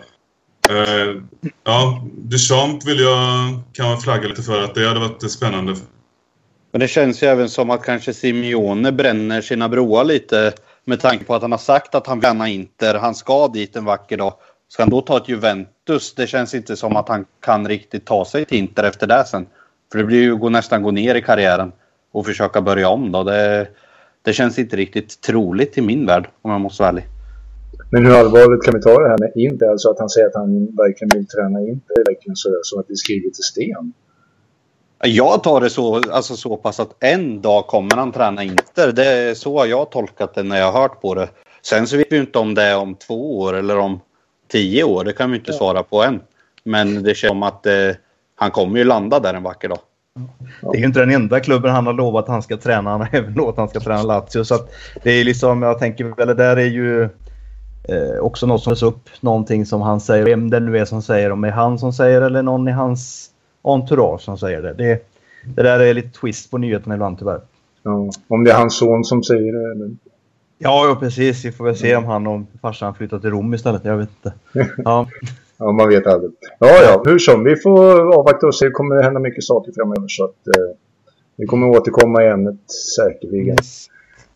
eh, 0.69 1.21
ja, 1.63 2.07
Deschamps 2.13 2.85
vill 2.85 2.99
jag 2.99 3.59
kan 3.73 3.89
jag 3.89 4.03
flagga 4.03 4.27
lite 4.27 4.43
för 4.43 4.63
att 4.63 4.75
det 4.75 4.87
hade 4.87 4.99
varit 4.99 5.31
spännande. 5.31 5.75
Men 6.71 6.79
det 6.79 6.87
känns 6.87 7.23
ju 7.23 7.27
även 7.27 7.49
som 7.49 7.69
att 7.69 7.83
kanske 7.83 8.13
Simeone 8.13 8.91
bränner 8.91 9.41
sina 9.41 9.69
broar 9.69 10.03
lite 10.03 10.53
med 10.85 10.99
tanke 10.99 11.25
på 11.25 11.35
att 11.35 11.41
han 11.41 11.51
har 11.51 11.59
sagt 11.59 11.95
att 11.95 12.07
han 12.07 12.19
vill 12.19 12.27
gärna 12.27 12.49
Inter, 12.49 12.93
han 12.93 13.15
ska 13.15 13.47
dit 13.47 13.75
en 13.75 13.85
vacker 13.85 14.17
dag. 14.17 14.33
Ska 14.69 14.83
han 14.83 14.89
då 14.89 15.01
ta 15.01 15.17
ett 15.17 15.29
Juventus? 15.29 16.13
Det 16.15 16.27
känns 16.27 16.53
inte 16.53 16.77
som 16.77 16.95
att 16.95 17.09
han 17.09 17.25
kan 17.45 17.67
riktigt 17.67 18.05
ta 18.05 18.25
sig 18.25 18.45
till 18.45 18.57
Inter 18.57 18.83
efter 18.83 19.07
det 19.07 19.25
sen. 19.27 19.45
För 19.91 19.97
det 19.97 20.03
blir 20.03 20.21
ju 20.21 20.35
gå, 20.35 20.49
nästan 20.49 20.83
gå 20.83 20.91
ner 20.91 21.15
i 21.15 21.21
karriären 21.21 21.71
och 22.11 22.25
försöka 22.25 22.61
börja 22.61 22.89
om 22.89 23.11
då. 23.11 23.23
Det, 23.23 23.67
det 24.21 24.33
känns 24.33 24.59
inte 24.59 24.75
riktigt 24.75 25.21
troligt 25.21 25.77
i 25.77 25.81
min 25.81 26.05
värld 26.05 26.29
om 26.41 26.51
jag 26.51 26.61
måste 26.61 26.83
vara 26.83 26.89
ärlig. 26.89 27.07
Men 27.91 28.05
hur 28.05 28.15
allvarligt 28.15 28.63
kan 28.63 28.73
vi 28.73 28.81
ta 28.81 28.89
det 28.89 29.09
här 29.09 29.17
med 29.17 29.31
Inter? 29.35 29.67
Alltså 29.71 29.89
att 29.89 29.99
han 29.99 30.09
säger 30.09 30.27
att 30.27 30.35
han 30.35 30.65
verkligen 30.65 31.09
vill 31.17 31.27
träna 31.27 31.59
Inter. 31.59 31.95
Det 31.95 32.01
är 32.01 32.05
verkligen 32.13 32.35
så, 32.35 32.59
så 32.63 32.79
att 32.79 32.87
det 32.87 32.93
är 32.93 32.95
skrivet 32.95 33.39
i 33.39 33.43
sten. 33.43 33.93
Jag 35.03 35.43
tar 35.43 35.61
det 35.61 35.69
så, 35.69 35.95
alltså 35.95 36.35
så 36.35 36.57
pass 36.57 36.79
att 36.79 37.03
en 37.03 37.41
dag 37.41 37.67
kommer 37.67 37.95
han 37.95 38.11
träna 38.11 38.43
Inter. 38.43 38.91
Det 38.91 39.05
är 39.05 39.33
så 39.33 39.65
jag 39.65 39.77
har 39.77 39.85
tolkat 39.85 40.33
det 40.33 40.43
när 40.43 40.59
jag 40.59 40.71
har 40.71 40.81
hört 40.81 41.01
på 41.01 41.15
det. 41.15 41.29
Sen 41.61 41.87
så 41.87 41.97
vet 41.97 42.11
vi 42.11 42.17
inte 42.17 42.39
om 42.39 42.55
det 42.55 42.63
är 42.63 42.77
om 42.77 42.95
två 42.95 43.39
år 43.39 43.53
eller 43.53 43.77
om 43.77 43.99
tio 44.47 44.83
år. 44.83 45.03
Det 45.03 45.13
kan 45.13 45.31
vi 45.31 45.37
inte 45.37 45.53
svara 45.53 45.83
på 45.83 46.03
än. 46.03 46.19
Men 46.63 47.03
det 47.03 47.15
känns 47.15 47.29
som 47.29 47.43
att 47.43 47.65
eh, 47.65 47.91
han 48.41 48.51
kommer 48.51 48.77
ju 48.77 48.83
landa 48.83 49.19
där 49.19 49.33
en 49.33 49.43
vacker 49.43 49.69
dag. 49.69 49.79
Det 50.61 50.77
är 50.77 50.79
ju 50.79 50.85
inte 50.85 50.99
den 50.99 51.11
enda 51.11 51.39
klubben 51.39 51.71
han 51.71 51.85
har 51.85 51.93
lovat 51.93 52.23
att 52.23 52.29
han 52.29 52.41
ska 52.41 52.57
träna. 52.57 52.89
Han 52.89 53.01
har 53.01 53.09
även 53.11 53.33
lovat 53.33 53.53
att 53.53 53.57
han 53.57 53.69
ska 53.69 53.79
träna 53.79 54.03
Lazio. 54.03 54.43
Så 54.43 54.55
att 54.55 54.71
det 55.03 55.11
är 55.11 55.23
liksom, 55.23 55.61
jag 55.61 55.79
tänker 55.79 56.03
väl 56.05 56.27
det 56.27 56.33
där 56.33 56.57
är 56.57 56.65
ju 56.65 57.03
eh, 57.83 58.19
också 58.21 58.45
något 58.47 58.63
som 58.63 58.71
tas 58.71 58.83
upp. 58.83 59.09
Någonting 59.19 59.65
som 59.65 59.81
han 59.81 60.01
säger. 60.01 60.25
Vem 60.25 60.49
det 60.49 60.59
nu 60.59 60.77
är 60.77 60.85
som 60.85 61.01
säger. 61.01 61.31
Om 61.31 61.41
det 61.41 61.47
är 61.47 61.51
han 61.51 61.79
som 61.79 61.93
säger 61.93 62.21
eller 62.21 62.41
någon 62.41 62.67
i 62.67 62.71
hans 62.71 63.29
entourage 63.61 64.21
som 64.21 64.37
säger 64.37 64.61
det. 64.61 64.73
Det, 64.73 65.09
det 65.55 65.63
där 65.63 65.79
är 65.79 65.93
lite 65.93 66.19
twist 66.19 66.51
på 66.51 66.57
nyheterna 66.57 66.95
ibland 66.95 67.19
tyvärr. 67.19 67.41
Ja, 67.83 68.09
om 68.27 68.43
det 68.43 68.51
är 68.51 68.55
hans 68.55 68.77
son 68.77 69.03
som 69.03 69.23
säger 69.23 69.53
det. 69.53 69.71
Eller? 69.71 69.95
Ja, 70.57 70.87
ja, 70.87 70.95
precis. 70.99 71.45
Vi 71.45 71.51
får 71.51 71.65
väl 71.65 71.75
se 71.75 71.95
om 71.95 72.05
han 72.05 72.27
och 72.27 72.41
farsan 72.61 72.95
flyttar 72.95 73.19
till 73.19 73.29
Rom 73.29 73.53
istället. 73.53 73.85
Jag 73.85 73.97
vet 73.97 74.09
inte. 74.09 74.33
Ja. 74.83 75.07
Ja, 75.61 75.71
man 75.71 75.89
vet 75.89 76.07
aldrig. 76.07 76.31
Ja, 76.59 76.67
ja, 76.83 77.03
hur 77.05 77.19
som. 77.19 77.43
Vi 77.43 77.55
får 77.55 78.13
avvakta 78.19 78.47
och 78.47 78.55
se. 78.55 78.65
Det 78.65 78.71
kommer 78.71 79.03
hända 79.03 79.19
mycket 79.19 79.43
saker 79.43 79.71
framöver. 79.71 80.07
Så 80.07 80.23
att, 80.23 80.47
eh, 80.47 80.77
vi 81.35 81.45
kommer 81.45 81.67
återkomma 81.67 82.23
i 82.23 82.27
ämnet 82.27 82.71
säkerligen. 82.95 83.55
Yes. 83.55 83.87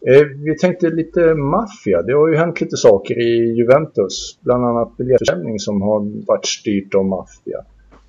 Eh, 0.07 0.27
vi 0.45 0.57
tänkte 0.57 0.89
lite 0.89 1.35
maffia. 1.35 2.01
Det 2.01 2.13
har 2.13 2.27
ju 2.27 2.35
hänt 2.35 2.61
lite 2.61 2.77
saker 2.77 3.19
i 3.19 3.55
Juventus. 3.57 4.39
Bland 4.41 4.65
annat 4.65 4.97
biljettförsäljning 4.97 5.59
som 5.59 5.81
har 5.81 6.25
varit 6.27 6.45
styrt 6.45 6.95
av 6.95 7.05
maffia. 7.05 7.65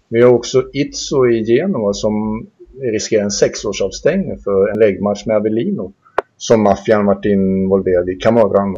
Vi 0.08 0.22
har 0.22 0.32
också 0.32 0.62
Itzo 0.72 1.26
i 1.26 1.44
Genova 1.44 1.92
som 1.92 2.46
riskerar 2.80 3.24
en 3.24 3.30
sexårsavstängning 3.30 4.38
för 4.38 4.68
en 4.68 4.78
läggmatch 4.78 5.26
med 5.26 5.36
Avellino 5.36 5.92
som 6.36 6.62
maffian 6.62 7.06
varit 7.06 7.24
involverad 7.24 8.08
i, 8.08 8.14
Camorran. 8.14 8.76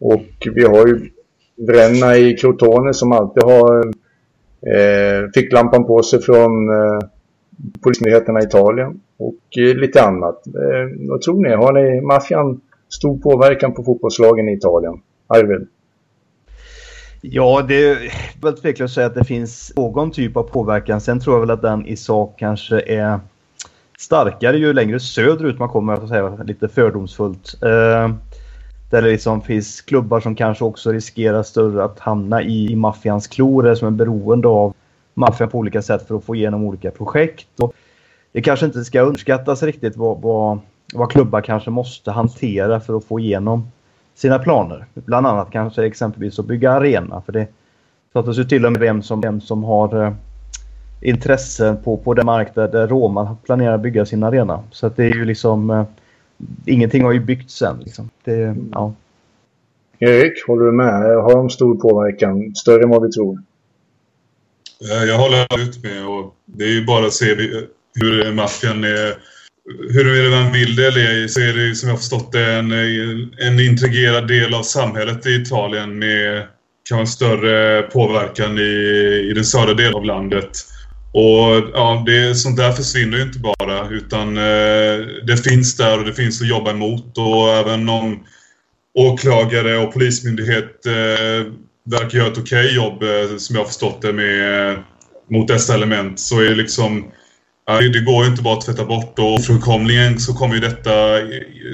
Och 0.00 0.48
vi 0.54 0.64
har 0.64 0.86
ju 0.86 1.10
Vrenna 1.56 2.16
i 2.16 2.36
Crotone 2.36 2.94
som 2.94 3.12
alltid 3.12 3.42
har 3.42 3.86
eh, 4.74 5.30
ficklampan 5.34 5.84
på 5.84 6.02
sig 6.02 6.22
från 6.22 6.68
eh, 6.68 6.98
polismyndigheterna 7.80 8.40
i 8.40 8.44
Italien 8.44 9.00
och 9.16 9.58
eh, 9.58 9.76
lite 9.76 10.02
annat. 10.02 10.46
Eh, 10.46 11.08
vad 11.08 11.20
tror 11.20 11.42
ni? 11.42 11.54
Har 11.54 11.72
ni 11.72 12.00
maffian 12.00 12.60
stor 12.88 13.18
påverkan 13.18 13.74
på 13.74 13.82
fotbollslagen 13.84 14.48
i 14.48 14.52
Italien? 14.52 14.94
Arvid? 15.26 15.66
Ja, 17.20 17.64
det 17.68 17.86
är 17.86 18.12
väl 18.42 18.56
tveklöst 18.56 18.90
att 18.90 18.94
säga 18.94 19.06
att 19.06 19.14
det 19.14 19.24
finns 19.24 19.72
någon 19.76 20.10
typ 20.10 20.36
av 20.36 20.42
påverkan. 20.42 21.00
Sen 21.00 21.20
tror 21.20 21.36
jag 21.36 21.40
väl 21.40 21.50
att 21.50 21.62
den 21.62 21.86
i 21.86 21.96
sak 21.96 22.34
kanske 22.38 22.80
är 22.80 23.20
starkare 23.98 24.56
ju 24.56 24.72
längre 24.72 25.00
söderut 25.00 25.58
man 25.58 25.68
kommer, 25.68 25.92
att 25.92 26.08
säga 26.08 26.36
lite 26.44 26.68
fördomsfullt. 26.68 27.62
Eh, 27.62 28.10
där 28.94 29.02
det 29.02 29.08
liksom 29.08 29.42
finns 29.42 29.80
klubbar 29.80 30.20
som 30.20 30.34
kanske 30.34 30.64
också 30.64 30.92
riskerar 30.92 31.42
större 31.42 31.84
att 31.84 31.98
hamna 31.98 32.42
i, 32.42 32.72
i 32.72 32.76
maffians 32.76 33.26
klor, 33.26 33.74
som 33.74 33.88
är 33.88 33.92
beroende 33.92 34.48
av 34.48 34.74
maffian 35.14 35.50
på 35.50 35.58
olika 35.58 35.82
sätt 35.82 36.08
för 36.08 36.16
att 36.16 36.24
få 36.24 36.34
igenom 36.34 36.64
olika 36.64 36.90
projekt. 36.90 37.60
Och 37.60 37.74
det 38.32 38.42
kanske 38.42 38.66
inte 38.66 38.84
ska 38.84 39.00
underskattas 39.00 39.62
riktigt 39.62 39.96
vad, 39.96 40.20
vad, 40.20 40.58
vad 40.94 41.10
klubbar 41.10 41.40
kanske 41.40 41.70
måste 41.70 42.10
hantera 42.10 42.80
för 42.80 42.96
att 42.96 43.04
få 43.04 43.20
igenom 43.20 43.68
sina 44.14 44.38
planer. 44.38 44.86
Bland 44.94 45.26
annat 45.26 45.50
kanske 45.50 45.86
exempelvis 45.86 46.38
att 46.38 46.46
bygga 46.46 46.72
arena. 46.72 47.22
För 47.26 47.32
det 47.32 47.46
pratas 48.12 48.38
ju 48.38 48.44
till 48.44 48.66
och 48.66 48.72
med 48.72 48.80
vem 48.80 49.02
som, 49.02 49.20
vem 49.20 49.40
som 49.40 49.64
har 49.64 50.02
eh, 50.02 50.12
intressen 51.00 51.76
på, 51.76 51.96
på 51.96 52.14
den 52.14 52.26
mark 52.26 52.54
där, 52.54 52.68
där 52.68 52.86
Roma 52.86 53.36
planerar 53.44 53.74
att 53.74 53.82
bygga 53.82 54.06
sin 54.06 54.22
arena. 54.22 54.60
Så 54.70 54.86
att 54.86 54.96
det 54.96 55.04
är 55.04 55.14
ju 55.14 55.24
liksom... 55.24 55.70
Eh, 55.70 55.84
ingenting 56.66 57.04
har 57.04 57.12
ju 57.12 57.20
byggts 57.20 57.62
än. 57.62 57.78
Liksom. 57.78 58.10
Det, 58.24 58.56
ja. 58.72 58.94
Erik, 59.98 60.46
håller 60.46 60.64
du 60.64 60.72
med? 60.72 61.22
Har 61.22 61.36
de 61.36 61.50
stor 61.50 61.74
påverkan? 61.76 62.54
Större 62.54 62.82
än 62.82 62.90
vad 62.90 63.02
vi 63.02 63.10
tror? 63.10 63.42
Eh, 64.90 65.04
jag 65.08 65.18
håller 65.18 65.60
ut 65.60 65.82
med. 65.82 66.06
Och 66.06 66.34
det 66.44 66.64
är 66.64 66.68
ju 66.68 66.84
bara 66.84 67.06
att 67.06 67.12
se 67.12 67.34
hur 67.94 68.32
maffian 68.32 68.84
är 68.84 69.14
huruvida 69.90 70.30
man 70.30 70.52
vill 70.52 70.76
det 70.76 70.86
eller 70.86 71.00
ej 71.00 71.28
så 71.28 71.40
är 71.40 71.52
det 71.52 71.74
som 71.74 71.88
jag 71.88 71.98
förstått 71.98 72.32
det 72.32 72.52
en, 72.52 72.72
en 73.38 73.60
integrerad 73.60 74.28
del 74.28 74.54
av 74.54 74.62
samhället 74.62 75.26
i 75.26 75.34
Italien 75.34 75.98
med 75.98 76.42
kan 76.88 76.98
vara 76.98 77.06
större 77.06 77.82
påverkan 77.82 78.58
i, 78.58 79.28
i 79.30 79.32
den 79.34 79.44
södra 79.44 79.74
delen 79.74 79.94
av 79.94 80.04
landet. 80.04 80.50
Och 81.14 81.70
ja, 81.74 82.02
det, 82.06 82.34
sånt 82.34 82.56
där 82.56 82.72
försvinner 82.72 83.16
ju 83.16 83.22
inte 83.22 83.38
bara 83.38 83.88
utan 83.88 84.36
eh, 84.36 85.06
det 85.26 85.36
finns 85.44 85.76
där 85.76 85.98
och 85.98 86.04
det 86.04 86.14
finns 86.14 86.42
att 86.42 86.48
jobba 86.48 86.70
emot 86.70 87.18
och 87.18 87.50
även 87.50 87.88
om 87.88 88.24
åklagare 88.94 89.78
och 89.78 89.92
polismyndighet 89.92 90.86
eh, 90.86 91.52
verkar 91.84 92.18
göra 92.18 92.32
ett 92.32 92.38
okej 92.38 92.64
okay 92.64 92.76
jobb 92.76 93.02
eh, 93.02 93.36
som 93.36 93.56
jag 93.56 93.62
har 93.62 93.66
förstått 93.66 94.02
det 94.02 94.12
med 94.12 94.78
mot 95.30 95.48
dessa 95.48 95.74
element 95.74 96.20
så 96.20 96.40
är 96.40 96.54
liksom 96.54 97.10
det 97.66 98.00
går 98.00 98.24
ju 98.24 98.30
inte 98.30 98.42
bara 98.42 98.58
att 98.58 98.66
tvätta 98.66 98.84
bort 98.84 99.18
och 99.18 99.34
ofrånkomligen 99.34 100.20
så 100.20 100.34
kommer 100.34 100.54
ju 100.54 100.60
detta 100.60 100.92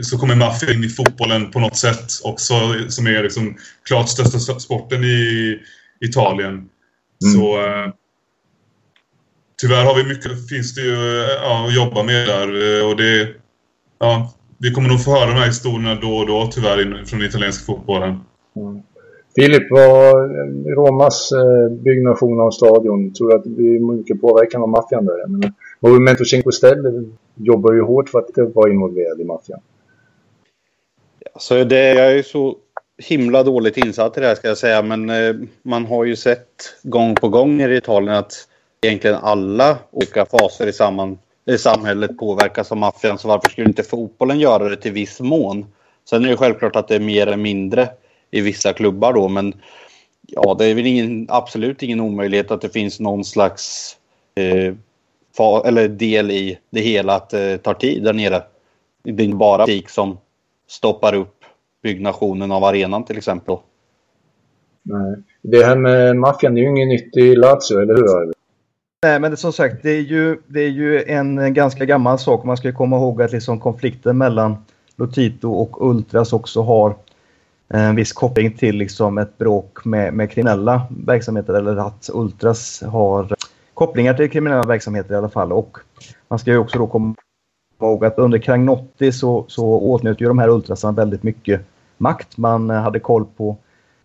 så 0.03 0.18
kommer 0.18 0.35
maffian 0.35 0.76
in 0.76 0.85
i 0.85 0.88
fotbollen 0.88 1.50
på 1.50 1.61
något 1.61 1.76
sätt 1.76 2.07
också 2.24 2.55
som 2.88 3.07
är 3.07 3.22
liksom 3.22 3.57
klart 3.88 4.09
största 4.09 4.61
sporten 4.61 5.05
i 5.05 5.59
Italien. 6.00 6.53
Mm. 6.53 6.68
Så 7.35 7.66
eh, 7.66 7.92
tyvärr 9.60 9.84
har 9.84 9.94
vi 9.94 10.04
mycket, 10.04 10.48
finns 10.48 10.74
det 10.74 10.80
ju 10.80 11.24
ja, 11.42 11.66
att 11.66 11.74
jobba 11.74 12.02
med 12.02 12.28
där 12.28 12.48
och 12.88 12.96
det 12.96 13.28
ja, 13.98 14.32
vi 14.58 14.70
kommer 14.70 14.88
nog 14.88 15.04
få 15.04 15.10
höra 15.10 15.26
de 15.26 15.36
här 15.40 15.46
historierna 15.46 15.94
då 15.94 16.12
och 16.16 16.26
då 16.26 16.48
tyvärr 16.52 17.04
från 17.04 17.20
den 17.20 17.28
italienska 17.28 17.64
fotbollen. 17.64 18.20
Mm. 18.56 18.82
Filip, 19.34 19.70
vad 19.70 20.14
Romas 20.76 21.32
eh, 21.32 21.72
byggnation 21.72 22.40
av 22.40 22.50
stadion, 22.50 23.12
tror 23.12 23.28
du 23.28 23.36
att 23.36 23.44
det 23.44 23.50
blir 23.50 23.96
mycket 23.96 24.20
påverkan 24.20 24.62
av 24.62 24.68
maffian 24.68 25.04
där? 25.04 25.26
Men, 25.26 25.52
Movimento 25.80 26.24
Cinque 26.24 26.52
Stelle 26.52 27.04
jobbar 27.34 27.72
ju 27.72 27.82
hårt 27.82 28.08
för 28.08 28.18
att 28.18 28.54
vara 28.54 28.70
involverad 28.70 29.20
i 29.20 29.24
maffian. 29.24 29.60
Alltså 31.34 31.64
det, 31.64 31.94
jag 31.94 32.06
är 32.06 32.14
ju 32.14 32.22
så 32.22 32.56
himla 32.98 33.42
dåligt 33.42 33.76
insatt 33.76 34.16
i 34.16 34.20
det 34.20 34.26
här 34.26 34.34
ska 34.34 34.48
jag 34.48 34.58
säga, 34.58 34.82
men 34.82 35.10
eh, 35.10 35.34
man 35.62 35.86
har 35.86 36.04
ju 36.04 36.16
sett 36.16 36.46
gång 36.82 37.14
på 37.14 37.28
gång 37.28 37.60
i 37.60 37.76
Italien 37.76 38.16
att 38.16 38.32
egentligen 38.86 39.16
alla 39.16 39.78
olika 39.90 40.26
faser 40.26 40.66
i, 40.66 40.72
samman, 40.72 41.18
i 41.46 41.58
samhället 41.58 42.18
påverkas 42.18 42.72
av 42.72 42.78
maffian, 42.78 43.18
så 43.18 43.28
varför 43.28 43.48
skulle 43.50 43.68
inte 43.68 43.82
fotbollen 43.82 44.40
göra 44.40 44.68
det 44.68 44.76
till 44.76 44.92
viss 44.92 45.20
mån? 45.20 45.66
Sen 46.10 46.24
är 46.24 46.28
det 46.28 46.36
självklart 46.36 46.76
att 46.76 46.88
det 46.88 46.94
är 46.94 47.00
mer 47.00 47.26
eller 47.26 47.36
mindre 47.36 47.88
i 48.30 48.40
vissa 48.40 48.72
klubbar 48.72 49.12
då, 49.12 49.28
men 49.28 49.54
ja, 50.26 50.56
det 50.58 50.66
är 50.66 50.74
väl 50.74 50.86
ingen, 50.86 51.26
absolut 51.28 51.82
ingen 51.82 52.00
omöjlighet 52.00 52.50
att 52.50 52.60
det 52.60 52.68
finns 52.68 53.00
någon 53.00 53.24
slags 53.24 53.96
eh, 54.34 54.74
eller 55.64 55.88
del 55.88 56.30
i 56.30 56.58
det 56.70 56.80
hela 56.80 57.14
att 57.14 57.30
det 57.30 57.58
tar 57.58 57.74
tid 57.74 58.04
där 58.04 58.12
nere. 58.12 58.42
Det 59.02 59.22
är 59.22 59.24
inte 59.24 59.36
bara 59.36 59.64
politik 59.64 59.88
som 59.88 60.18
stoppar 60.68 61.14
upp 61.14 61.44
byggnationen 61.82 62.52
av 62.52 62.64
arenan 62.64 63.04
till 63.04 63.18
exempel. 63.18 63.56
Nej. 64.82 65.16
Det 65.42 65.64
här 65.64 65.76
med 65.76 66.16
maffian 66.16 66.56
är 66.56 66.62
ju 66.62 66.68
inget 66.68 66.88
nytt 66.88 67.16
i 67.16 67.36
Lazio, 67.36 67.80
eller 67.80 67.94
hur? 67.94 68.39
Nej, 69.02 69.20
men 69.20 69.30
det, 69.30 69.36
som 69.36 69.52
sagt, 69.52 69.82
det 69.82 69.90
är, 69.90 70.00
ju, 70.00 70.38
det 70.46 70.60
är 70.60 70.68
ju 70.68 71.04
en 71.04 71.54
ganska 71.54 71.84
gammal 71.84 72.18
sak. 72.18 72.44
Man 72.44 72.56
ska 72.56 72.72
komma 72.72 72.96
ihåg 72.96 73.22
att 73.22 73.32
liksom 73.32 73.60
konflikten 73.60 74.18
mellan 74.18 74.56
Lotito 74.96 75.52
och 75.52 75.90
Ultras 75.90 76.32
också 76.32 76.62
har 76.62 76.90
eh, 77.74 77.84
en 77.84 77.96
viss 77.96 78.12
koppling 78.12 78.52
till 78.52 78.76
liksom 78.76 79.18
ett 79.18 79.38
bråk 79.38 79.84
med, 79.84 80.14
med 80.14 80.30
kriminella 80.30 80.86
verksamheter 81.06 81.54
eller 81.54 81.76
att 81.76 82.10
Ultras 82.12 82.82
har 82.82 83.36
kopplingar 83.74 84.14
till 84.14 84.30
kriminella 84.30 84.62
verksamheter 84.62 85.14
i 85.14 85.16
alla 85.16 85.28
fall. 85.28 85.52
Och 85.52 85.78
man 86.28 86.38
ska 86.38 86.50
ju 86.50 86.58
också 86.58 86.78
då 86.78 86.86
komma 86.86 87.14
ihåg 87.80 88.04
att 88.04 88.18
under 88.18 88.38
Kragnotti 88.38 89.12
så, 89.12 89.44
så 89.48 89.64
åtnjöt 89.64 90.20
ju 90.20 90.28
de 90.28 90.38
här 90.38 90.48
ultrasarna 90.48 90.92
väldigt 90.92 91.22
mycket 91.22 91.60
makt. 91.98 92.36
Man 92.36 92.70
hade 92.70 93.00
koll 93.00 93.24
på 93.36 93.56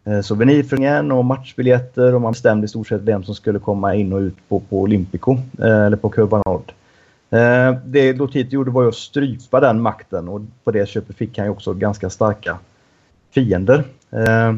eh, 0.05 1.11
och 1.11 1.25
matchbiljetter 1.25 2.15
och 2.15 2.21
man 2.21 2.31
bestämde 2.31 2.65
i 2.65 2.67
stort 2.67 2.87
sett 2.87 3.01
vem 3.01 3.23
som 3.23 3.35
skulle 3.35 3.59
komma 3.59 3.95
in 3.95 4.13
och 4.13 4.19
ut 4.19 4.35
på, 4.49 4.59
på 4.59 4.81
Olympico 4.81 5.37
eh, 5.59 5.85
eller 5.85 5.97
på 5.97 6.09
Curva 6.09 6.41
Nord. 6.45 6.71
Eh, 7.29 7.77
det 7.85 8.13
Lotito 8.13 8.53
gjorde 8.53 8.71
var 8.71 8.81
ju 8.81 8.87
att 8.87 8.95
strypa 8.95 9.59
den 9.59 9.81
makten 9.81 10.27
och 10.27 10.41
på 10.63 10.71
det 10.71 10.89
köpet 10.89 11.15
fick 11.15 11.37
han 11.37 11.47
ju 11.47 11.51
också 11.51 11.73
ganska 11.73 12.09
starka 12.09 12.57
fiender. 13.31 13.83
Eh, 14.11 14.53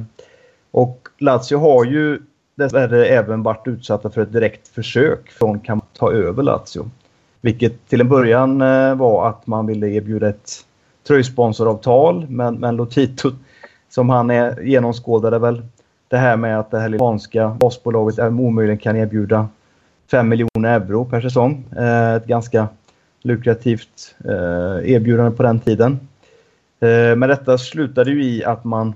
och 0.71 1.07
Lazio 1.17 1.57
har 1.57 1.86
ju 1.86 2.19
dessvärre 2.55 3.05
även 3.05 3.43
varit 3.43 3.67
utsatta 3.67 4.10
för 4.10 4.21
ett 4.21 4.33
direkt 4.33 4.67
försök 4.67 5.29
från 5.29 5.60
kan 5.60 5.81
ta 5.93 6.12
över 6.12 6.43
Lazio. 6.43 6.89
Vilket 7.41 7.88
till 7.88 8.01
en 8.01 8.10
början 8.10 8.60
var 8.97 9.29
att 9.29 9.47
man 9.47 9.67
ville 9.67 9.88
erbjuda 9.88 10.29
ett 10.29 10.51
tröjsponsoravtal 11.07 12.25
men, 12.29 12.55
men 12.55 12.75
Lotito 12.75 13.31
som 13.89 14.10
han 14.10 14.32
är 14.32 14.62
genomskådade 14.62 15.39
väl 15.39 15.62
det 16.08 16.17
här 16.17 16.38
med 16.38 16.60
att 16.60 16.71
det 16.71 16.80
här 16.80 16.89
japanska 16.89 17.50
basbolaget 17.50 18.19
omöjligen 18.19 18.78
kan 18.78 18.95
erbjuda 18.95 19.47
5 20.12 20.30
miljoner 20.30 20.80
euro 20.80 21.06
per 21.06 21.21
säsong. 21.21 21.65
Eh, 21.78 22.13
ett 22.13 22.26
ganska 22.26 22.67
lukrativt 23.21 24.15
eh, 24.26 24.91
erbjudande 24.91 25.38
på 25.38 25.43
den 25.43 25.60
tiden. 25.60 26.00
Eh, 26.80 27.15
men 27.15 27.30
detta 27.30 27.58
slutade 27.58 28.12
ju 28.12 28.23
i 28.23 28.43
att 28.43 28.63
man 28.63 28.93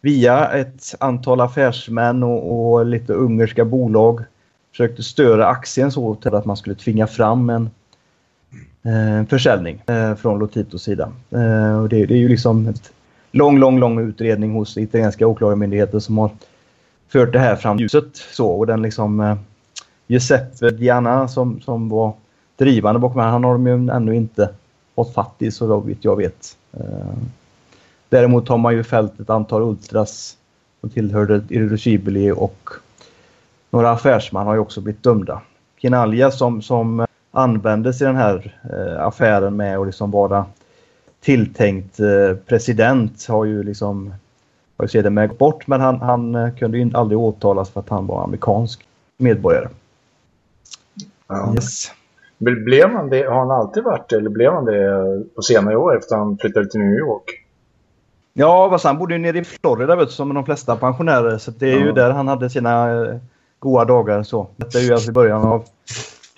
via 0.00 0.48
ett 0.48 0.94
antal 1.00 1.40
affärsmän 1.40 2.22
och, 2.22 2.72
och 2.72 2.86
lite 2.86 3.12
ungerska 3.12 3.64
bolag 3.64 4.20
försökte 4.70 5.02
störa 5.02 5.46
aktien 5.46 5.92
så 5.92 6.14
till 6.14 6.34
att 6.34 6.44
man 6.44 6.56
skulle 6.56 6.76
tvinga 6.76 7.06
fram 7.06 7.50
en 7.50 7.70
eh, 8.82 9.26
försäljning 9.28 9.82
eh, 9.86 10.14
från 10.14 10.38
Lotitos 10.38 10.82
sida. 10.82 11.12
Eh, 11.30 11.80
och 11.80 11.88
det, 11.88 12.06
det, 12.06 12.14
är 12.14 12.18
ju 12.18 12.28
liksom 12.28 12.66
ett 12.68 12.92
lång, 13.30 13.58
lång, 13.58 13.78
lång 13.78 13.98
utredning 14.08 14.52
hos 14.52 14.76
italienska 14.76 15.26
åklagarmyndigheter 15.26 15.98
som 15.98 16.18
har 16.18 16.30
fört 17.08 17.32
det 17.32 17.38
här 17.38 17.56
fram 17.56 17.78
ljuset. 17.78 18.16
Så, 18.16 18.48
och 18.48 18.66
den 18.66 18.82
liksom 18.82 19.20
eh, 19.20 19.36
Giuseppe 20.06 20.70
Diana 20.70 21.28
som, 21.28 21.60
som 21.60 21.88
var 21.88 22.12
drivande 22.56 23.00
bakom 23.00 23.18
det 23.18 23.24
han 23.24 23.44
har 23.44 23.52
de 23.52 23.66
ju 23.66 23.90
ännu 23.90 24.16
inte 24.16 24.50
fått 24.94 25.14
fatt 25.14 25.34
i 25.38 25.50
så 25.50 25.80
vitt 25.80 26.04
jag 26.04 26.16
vet. 26.16 26.56
Eh, 26.72 27.16
däremot 28.08 28.48
har 28.48 28.58
man 28.58 28.74
ju 28.74 28.84
fällt 28.84 29.20
ett 29.20 29.30
antal 29.30 29.62
ultras 29.62 30.36
som 30.80 30.90
tillhörde 30.90 31.42
Irreducibili 31.48 32.30
och 32.30 32.70
några 33.70 33.90
affärsmän 33.90 34.46
har 34.46 34.54
ju 34.54 34.60
också 34.60 34.80
blivit 34.80 35.02
dömda. 35.02 35.40
Kinalja 35.76 36.30
som, 36.30 36.62
som 36.62 37.00
eh, 37.00 37.06
användes 37.30 38.00
i 38.00 38.04
den 38.04 38.16
här 38.16 38.56
eh, 38.72 39.06
affären 39.06 39.56
med 39.56 39.78
att 39.78 39.86
liksom 39.86 40.10
vara 40.10 40.46
tilltänkt 41.20 42.00
eh, 42.00 42.36
president 42.46 43.26
har 43.28 43.44
ju 43.44 43.62
liksom 43.62 44.14
har 44.76 44.84
ju 44.84 44.88
sedermera 44.88 45.28
bort 45.28 45.66
men 45.66 45.80
han, 45.80 46.00
han 46.00 46.34
eh, 46.34 46.54
kunde 46.54 46.78
ju 46.78 46.90
aldrig 46.94 47.18
åtalas 47.18 47.70
för 47.70 47.80
att 47.80 47.88
han 47.88 48.06
var 48.06 48.24
amerikansk 48.24 48.86
medborgare. 49.16 49.68
Ja. 51.28 51.54
Yes. 51.54 51.92
Blev 52.38 52.90
han 52.90 53.10
det, 53.10 53.22
har 53.22 53.38
han 53.38 53.50
alltid 53.50 53.82
varit 53.82 54.12
eller 54.12 54.30
blev 54.30 54.52
han 54.52 54.64
det 54.64 55.24
på 55.34 55.42
senare 55.42 55.76
år 55.76 55.96
efter 55.98 56.16
han 56.16 56.38
flyttade 56.38 56.70
till 56.70 56.80
New 56.80 56.98
York? 56.98 57.24
Ja, 58.32 58.70
fast 58.70 58.84
han 58.84 58.98
bodde 58.98 59.14
ju 59.14 59.18
nere 59.18 59.38
i 59.38 59.44
Florida 59.44 59.96
vet 59.96 60.08
du, 60.08 60.14
som 60.14 60.34
de 60.34 60.44
flesta 60.44 60.76
pensionärer. 60.76 61.38
Så 61.38 61.50
det 61.50 61.72
är 61.72 61.78
ja. 61.78 61.84
ju 61.84 61.92
där 61.92 62.10
han 62.10 62.28
hade 62.28 62.50
sina 62.50 63.04
eh, 63.04 63.16
goda 63.58 63.84
dagar. 63.84 64.22
Så. 64.22 64.46
Detta 64.56 64.78
är 64.78 64.82
ju 64.82 64.92
alltså 64.92 65.10
i 65.10 65.12
början 65.12 65.42
av 65.42 65.64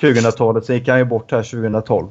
2000-talet. 0.00 0.64
Sen 0.64 0.76
gick 0.76 0.88
han 0.88 0.98
ju 0.98 1.04
bort 1.04 1.32
här 1.32 1.42
2012. 1.42 2.08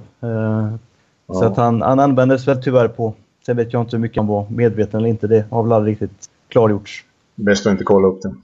Ja. 1.28 1.34
Så 1.34 1.46
att 1.46 1.58
han, 1.58 1.82
han 1.82 2.00
användes 2.00 2.48
väl 2.48 2.64
tyvärr 2.64 2.88
på... 2.88 3.14
Sen 3.46 3.58
vet 3.58 3.74
jag 3.74 3.82
inte 3.82 3.96
hur 3.96 4.02
mycket 4.02 4.18
han 4.18 4.28
var 4.28 4.48
medveten 4.50 5.00
eller 5.00 5.10
inte. 5.10 5.28
Det 5.28 5.46
har 5.50 5.64
väl 5.64 5.72
aldrig 5.72 5.92
riktigt 5.92 6.30
klargjorts. 6.48 7.06
Bäst 7.36 7.66
att 7.66 7.72
inte 7.72 7.84
kolla 7.84 8.08
upp 8.08 8.22
det. 8.22 8.36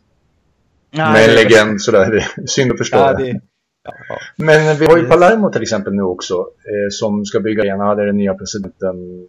Nej, 0.91 1.13
Med 1.13 1.29
en 1.29 1.35
legend 1.35 1.81
sådär. 1.81 2.11
Det 2.11 2.41
är 2.41 2.47
synd 2.47 2.71
att 2.71 2.77
förstå 2.77 2.97
ja, 2.97 3.13
det. 3.13 3.41
Ja. 3.83 3.93
Men 4.35 4.77
vi 4.77 4.85
har 4.85 4.97
ju 4.97 5.05
Palermo 5.05 5.51
till 5.51 5.61
exempel 5.61 5.93
nu 5.93 6.01
också 6.01 6.33
eh, 6.33 6.89
som 6.91 7.25
ska 7.25 7.39
bygga 7.39 7.63
igen. 7.63 7.81
Är 7.81 8.05
den 8.05 8.17
nya 8.17 8.33
presidenten. 8.33 9.27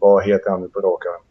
Vad 0.00 0.24
heter 0.24 0.50
han 0.50 0.60
nu 0.60 0.68
på 0.68 0.80
rak 0.80 1.06
arm? 1.06 1.22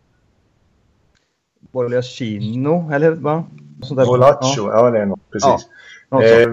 Borgiacino, 1.72 2.92
eller 2.94 3.12
va? 3.12 3.44
Bolaccio, 3.90 4.68
ja. 4.72 4.86
ja 4.86 4.92
det 4.92 5.00
är 5.00 5.06
nog 5.06 5.20
precis. 5.32 5.68
Ja, 6.10 6.24
eh, 6.24 6.48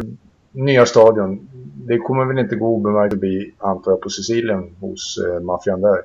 nya 0.52 0.86
stadion. 0.86 1.48
Det 1.74 1.98
kommer 1.98 2.24
väl 2.24 2.38
inte 2.38 2.56
gå 2.56 2.66
obemärkt 2.66 3.12
förbi, 3.12 3.54
antar 3.58 3.92
jag, 3.92 4.00
på 4.00 4.10
Sicilien 4.10 4.76
hos 4.80 5.18
eh, 5.18 5.40
maffian 5.40 5.80
där. 5.80 6.02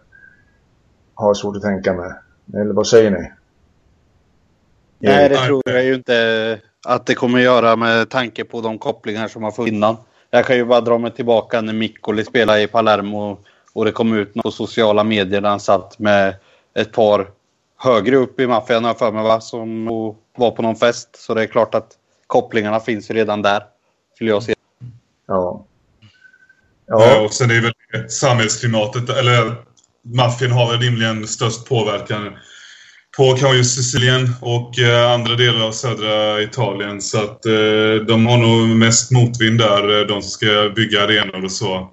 Har 1.13 1.33
svårt 1.33 1.55
att 1.55 1.61
tänka 1.61 1.93
mig. 1.93 2.11
Eller 2.53 2.73
vad 2.73 2.87
säger 2.87 3.11
ni? 3.11 3.31
Nej, 4.99 5.29
det 5.29 5.35
tror 5.35 5.61
jag 5.65 5.85
ju 5.85 5.93
inte 5.93 6.59
att 6.87 7.05
det 7.05 7.15
kommer 7.15 7.39
göra 7.39 7.75
med 7.75 8.09
tanke 8.09 8.43
på 8.43 8.61
de 8.61 8.77
kopplingar 8.77 9.27
som 9.27 9.43
har 9.43 9.51
funnits 9.51 9.73
innan. 9.73 9.95
Jag 10.29 10.45
kan 10.45 10.55
ju 10.55 10.65
bara 10.65 10.81
dra 10.81 10.97
mig 10.97 11.11
tillbaka 11.11 11.61
när 11.61 11.73
Miccoli 11.73 12.23
spelade 12.23 12.61
i 12.61 12.67
Palermo 12.67 13.37
och 13.73 13.85
det 13.85 13.91
kom 13.91 14.13
ut 14.13 14.33
på 14.33 14.51
sociala 14.51 15.03
medier 15.03 15.41
där 15.41 15.49
han 15.49 15.59
satt 15.59 15.99
med 15.99 16.35
ett 16.73 16.91
par 16.91 17.27
högre 17.77 18.15
upp 18.15 18.39
i 18.39 18.47
maffian 18.47 18.83
har 18.83 18.93
för 18.93 19.11
mig 19.11 19.23
va? 19.23 19.41
Som 19.41 19.85
var 20.37 20.51
på 20.51 20.61
någon 20.61 20.75
fest. 20.75 21.09
Så 21.15 21.33
det 21.33 21.41
är 21.41 21.47
klart 21.47 21.75
att 21.75 21.91
kopplingarna 22.27 22.79
finns 22.79 23.09
ju 23.09 23.13
redan 23.13 23.41
där. 23.41 23.63
Skulle 24.17 24.29
jag 24.29 24.43
säga. 24.43 24.55
Ja. 25.27 25.65
Ja. 26.87 27.21
och 27.21 27.33
sen 27.33 27.51
är 27.51 27.55
det 27.55 27.61
väl 27.61 28.09
samhällsklimatet, 28.09 29.09
eller 29.09 29.55
maffian 30.15 30.51
har 30.51 30.71
väl 30.71 30.79
rimligen 30.79 31.27
störst 31.27 31.65
påverkan 31.65 32.37
på 33.17 33.33
kanske 33.33 33.63
Sicilien 33.63 34.29
och 34.41 34.79
eh, 34.79 35.11
andra 35.11 35.35
delar 35.35 35.65
av 35.67 35.71
södra 35.71 36.41
Italien. 36.41 37.01
Så 37.01 37.17
att 37.23 37.45
eh, 37.45 38.05
de 38.07 38.25
har 38.25 38.37
nog 38.37 38.67
mest 38.67 39.11
motvind 39.11 39.59
där, 39.59 39.99
eh, 39.99 40.07
de 40.07 40.21
som 40.21 40.31
ska 40.31 40.71
bygga 40.75 41.03
arenor 41.03 41.43
och 41.43 41.51
så. 41.51 41.89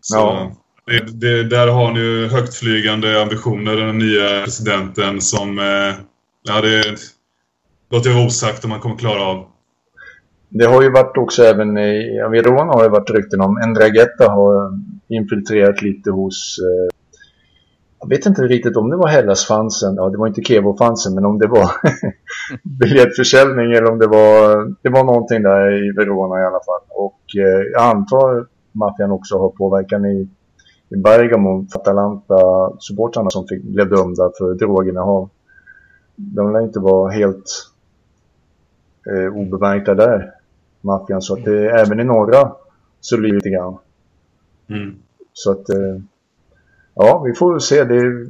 så 0.00 0.16
ja. 0.16 0.56
det, 0.86 1.20
det, 1.20 1.44
där 1.44 1.66
har 1.66 1.92
ni 1.92 2.00
ju 2.00 2.28
högtflygande 2.28 3.22
ambitioner, 3.22 3.76
den 3.76 3.98
nya 3.98 4.44
presidenten 4.44 5.20
som... 5.20 5.58
Ja, 6.46 6.60
det 6.60 6.96
låter 7.90 8.10
jag 8.10 8.16
vara 8.16 8.26
osagt 8.26 8.64
om 8.64 8.70
man 8.70 8.80
kommer 8.80 8.96
klara 8.96 9.22
av. 9.22 9.53
Det 10.58 10.64
har 10.64 10.82
ju 10.82 10.90
varit 10.90 11.16
också 11.18 11.42
även 11.42 11.78
i 11.78 12.20
Verona 12.30 12.72
har 12.72 12.82
det 12.82 12.88
varit 12.88 13.10
rykten 13.10 13.40
om 13.40 13.58
Endragetta 13.58 14.30
har 14.30 14.80
infiltrerat 15.08 15.82
lite 15.82 16.10
hos 16.10 16.58
eh, 16.58 16.96
jag 18.00 18.08
vet 18.08 18.26
inte 18.26 18.42
riktigt 18.42 18.76
om 18.76 18.90
det 18.90 18.96
var 18.96 19.08
Hellas-fansen, 19.08 19.94
ja 19.96 20.08
det 20.08 20.18
var 20.18 20.26
inte 20.26 20.42
Kevo-fansen, 20.42 21.14
men 21.14 21.24
om 21.24 21.38
det 21.38 21.46
var 21.46 21.70
biljettförsäljning 22.80 23.72
eller 23.72 23.92
om 23.92 23.98
det 23.98 24.06
var, 24.06 24.64
det 24.82 24.88
var 24.88 25.04
någonting 25.04 25.42
där 25.42 25.88
i 25.88 25.92
Verona 25.92 26.40
i 26.40 26.44
alla 26.44 26.60
fall. 26.66 26.82
Och 26.88 27.20
eh, 27.38 27.62
jag 27.72 27.82
antar 27.82 28.46
maffian 28.72 29.10
också 29.10 29.38
har 29.38 29.48
påverkan 29.48 30.04
i, 30.04 30.28
i 30.88 30.96
Bergamo, 30.96 31.66
Atalanta-supportrarna 31.74 33.30
som 33.30 33.46
fick, 33.46 33.62
blev 33.62 33.90
dömda 33.90 34.30
för 34.38 34.54
droginnehav. 34.54 35.30
De 36.16 36.52
lär 36.52 36.60
inte 36.60 36.80
vara 36.80 37.10
helt 37.10 37.50
eh, 39.10 39.36
obemärkta 39.36 39.94
där, 39.94 40.34
maffian. 40.84 41.22
Så 41.22 41.34
att 41.34 41.44
det, 41.44 41.70
även 41.70 42.00
i 42.00 42.04
norra 42.04 42.52
så 43.00 43.18
blir 43.18 43.28
det 43.28 43.34
lite 43.34 43.50
grann. 43.50 43.78
Mm. 44.68 44.96
Så 45.32 45.50
att 45.50 45.68
eh, 45.68 46.00
ja, 46.94 47.22
vi 47.26 47.34
får 47.34 47.58
se. 47.58 47.84
Det, 47.84 48.28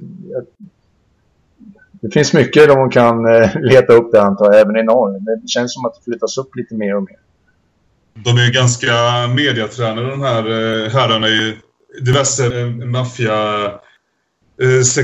det 1.90 2.10
finns 2.12 2.32
mycket 2.32 2.68
de 2.68 2.90
kan 2.90 3.26
eh, 3.26 3.50
leta 3.60 3.92
upp 3.92 4.12
det 4.12 4.22
antar 4.22 4.52
jag, 4.52 4.60
även 4.60 4.76
i 4.76 4.82
norr. 4.82 5.20
Det 5.20 5.48
känns 5.48 5.74
som 5.74 5.86
att 5.86 5.94
det 5.94 6.04
flyttas 6.04 6.38
upp 6.38 6.56
lite 6.56 6.74
mer 6.74 6.96
och 6.96 7.02
mer. 7.02 7.18
De 8.14 8.30
är 8.30 8.52
ganska 8.52 8.92
mediatränade 9.34 10.10
de 10.10 10.20
här 10.20 10.42
herrarna 10.88 11.28
i 11.28 11.56
diverse 12.00 12.66
maffia 12.66 13.70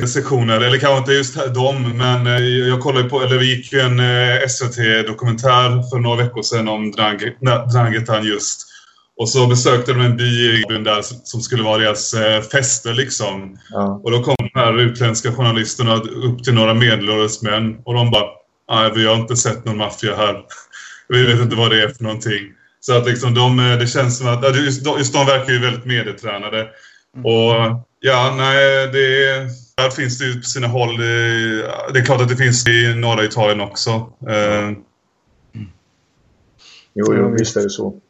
sektioner, 0.09 0.61
eller 0.61 0.79
kanske 0.79 0.99
inte 0.99 1.13
just 1.13 1.55
dem, 1.55 1.93
men 1.99 2.27
jag 2.69 2.81
kollade 2.81 3.09
på, 3.09 3.23
eller 3.23 3.39
vi 3.39 3.57
gick 3.57 3.73
ju 3.73 3.81
en 3.81 4.01
SVT-dokumentär 4.49 5.91
för 5.91 5.99
några 5.99 6.25
veckor 6.25 6.43
sedan 6.43 6.69
om 6.69 6.93
Drangetan 7.73 8.25
just. 8.25 8.67
Och 9.21 9.29
så 9.29 9.47
besökte 9.47 9.93
de 9.93 10.01
en 10.01 10.17
by 10.17 10.63
där 10.63 11.03
som 11.03 11.41
skulle 11.41 11.63
vara 11.63 11.79
deras 11.79 12.15
eh, 12.15 12.43
fester 12.43 12.95
liksom. 12.95 13.59
Ja. 13.71 14.01
Och 14.05 14.11
då 14.11 14.23
kom 14.23 14.37
de 14.39 14.61
här 14.61 14.81
utländska 14.81 15.33
journalisterna 15.33 15.95
upp 15.97 16.45
till 16.45 16.55
några 16.55 16.75
medelålders 16.75 17.43
män 17.43 17.77
och 17.85 17.95
de 17.95 18.11
bara 18.11 18.25
Nej, 18.71 18.93
vi 18.95 19.07
har 19.07 19.15
inte 19.15 19.37
sett 19.37 19.65
någon 19.65 19.77
maffia 19.77 20.17
här. 20.17 20.43
vi 21.09 21.27
vet 21.27 21.41
inte 21.41 21.57
vad 21.57 21.71
det 21.71 21.83
är 21.83 21.89
för 21.89 22.05
någonting. 22.05 22.43
Så 22.81 22.97
att 22.97 23.07
liksom 23.07 23.35
de, 23.35 23.59
eh, 23.59 23.79
det 23.79 23.87
känns 23.87 24.19
som 24.19 24.29
att, 24.29 24.57
just, 24.57 24.87
just 24.99 25.13
de 25.13 25.27
verkar 25.27 25.53
ju 25.53 25.59
väldigt 25.59 25.85
medietränade. 25.85 26.69
Mm. 27.17 27.27
Och 27.27 27.87
ja, 28.01 28.35
nej, 28.37 28.89
det 28.93 29.49
där 29.77 29.91
finns 29.91 30.19
det 30.19 30.25
ju 30.25 30.35
på 30.35 30.43
sina 30.43 30.67
håll. 30.67 30.97
Det, 30.97 31.57
det, 31.93 31.99
är 31.99 32.05
klart 32.05 32.21
att 32.21 32.29
det 32.29 32.37
finns 32.37 32.69
i 32.69 32.95
norra 32.95 33.25
Italien 33.25 33.61
också. 33.61 34.13
Mm. 34.29 34.77
Jo, 36.95 37.15
jo, 37.15 37.35
visst 37.39 37.57
är 37.57 37.63
det 37.63 37.71
så 37.71 38.01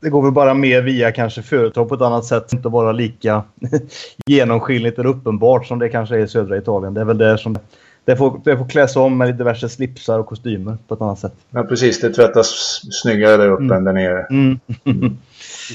det 0.00 0.10
går 0.10 0.22
väl 0.22 0.32
bara 0.32 0.54
mer 0.54 0.82
via 0.82 1.12
kanske 1.12 1.42
företag 1.42 1.88
på 1.88 1.94
ett 1.94 2.00
annat 2.00 2.24
sätt. 2.24 2.52
Inte 2.52 2.68
vara 2.68 2.92
lika 2.92 3.42
genomskinligt 4.26 4.98
eller 4.98 5.08
uppenbart 5.08 5.66
som 5.66 5.78
det 5.78 5.88
kanske 5.88 6.14
är 6.14 6.18
i 6.18 6.28
södra 6.28 6.56
Italien. 6.56 6.94
Det 6.94 7.00
är 7.00 7.04
väl 7.04 7.18
där 7.18 7.36
som 7.36 7.58
det 8.04 8.16
får, 8.16 8.40
det 8.44 8.58
får 8.58 8.68
kläs 8.68 8.96
om 8.96 9.18
med 9.18 9.34
diverse 9.34 9.68
slipsar 9.68 10.18
och 10.18 10.26
kostymer 10.26 10.76
på 10.88 10.94
ett 10.94 11.00
annat 11.00 11.18
sätt. 11.18 11.34
Ja, 11.50 11.62
precis. 11.62 12.00
Det 12.00 12.10
tvättas 12.10 12.80
snyggare 13.02 13.36
där 13.36 13.48
uppe 13.48 13.64
mm. 13.64 13.76
än 13.76 13.84
där 13.84 13.92
nere. 13.92 14.26
Mm. 14.30 14.58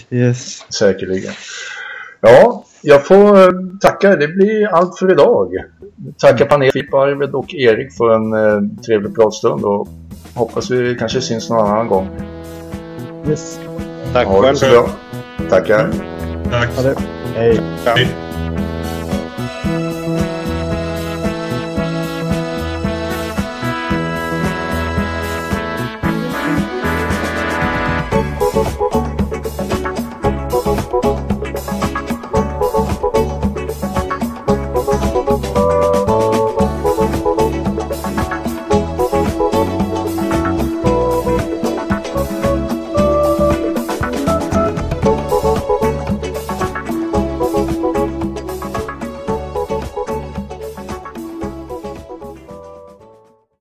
yes. 0.10 0.74
Säkerligen. 0.74 1.34
Ja, 2.26 2.64
jag 2.82 3.08
får 3.08 3.42
eh, 3.42 3.50
tacka. 3.82 4.16
Det 4.16 4.28
blir 4.28 4.68
allt 4.68 5.00
för 5.00 5.12
idag. 5.12 5.50
Tacka 6.18 6.46
panelen, 6.46 6.72
Filip, 6.72 6.94
Arvid 6.94 7.36
och 7.36 7.54
Erik 7.54 7.94
för 7.94 8.10
en 8.10 8.34
eh, 8.34 8.82
trevlig 8.86 9.16
pratstund 9.16 9.66
och 9.66 9.88
hoppas 10.36 10.72
vi 10.72 10.96
kanske 10.96 11.22
syns 11.22 11.50
någon 11.50 11.68
annan 11.68 11.88
gång. 11.88 12.10
Yes. 13.28 13.60
Tack 14.14 14.28
Ha 14.28 14.42
själv. 14.42 14.86
Tackar. 15.50 15.90
Tack. 16.52 16.76
Ha 16.76 16.84
det. 16.84 16.96
Hej. 17.36 17.60
Hej. 17.86 18.23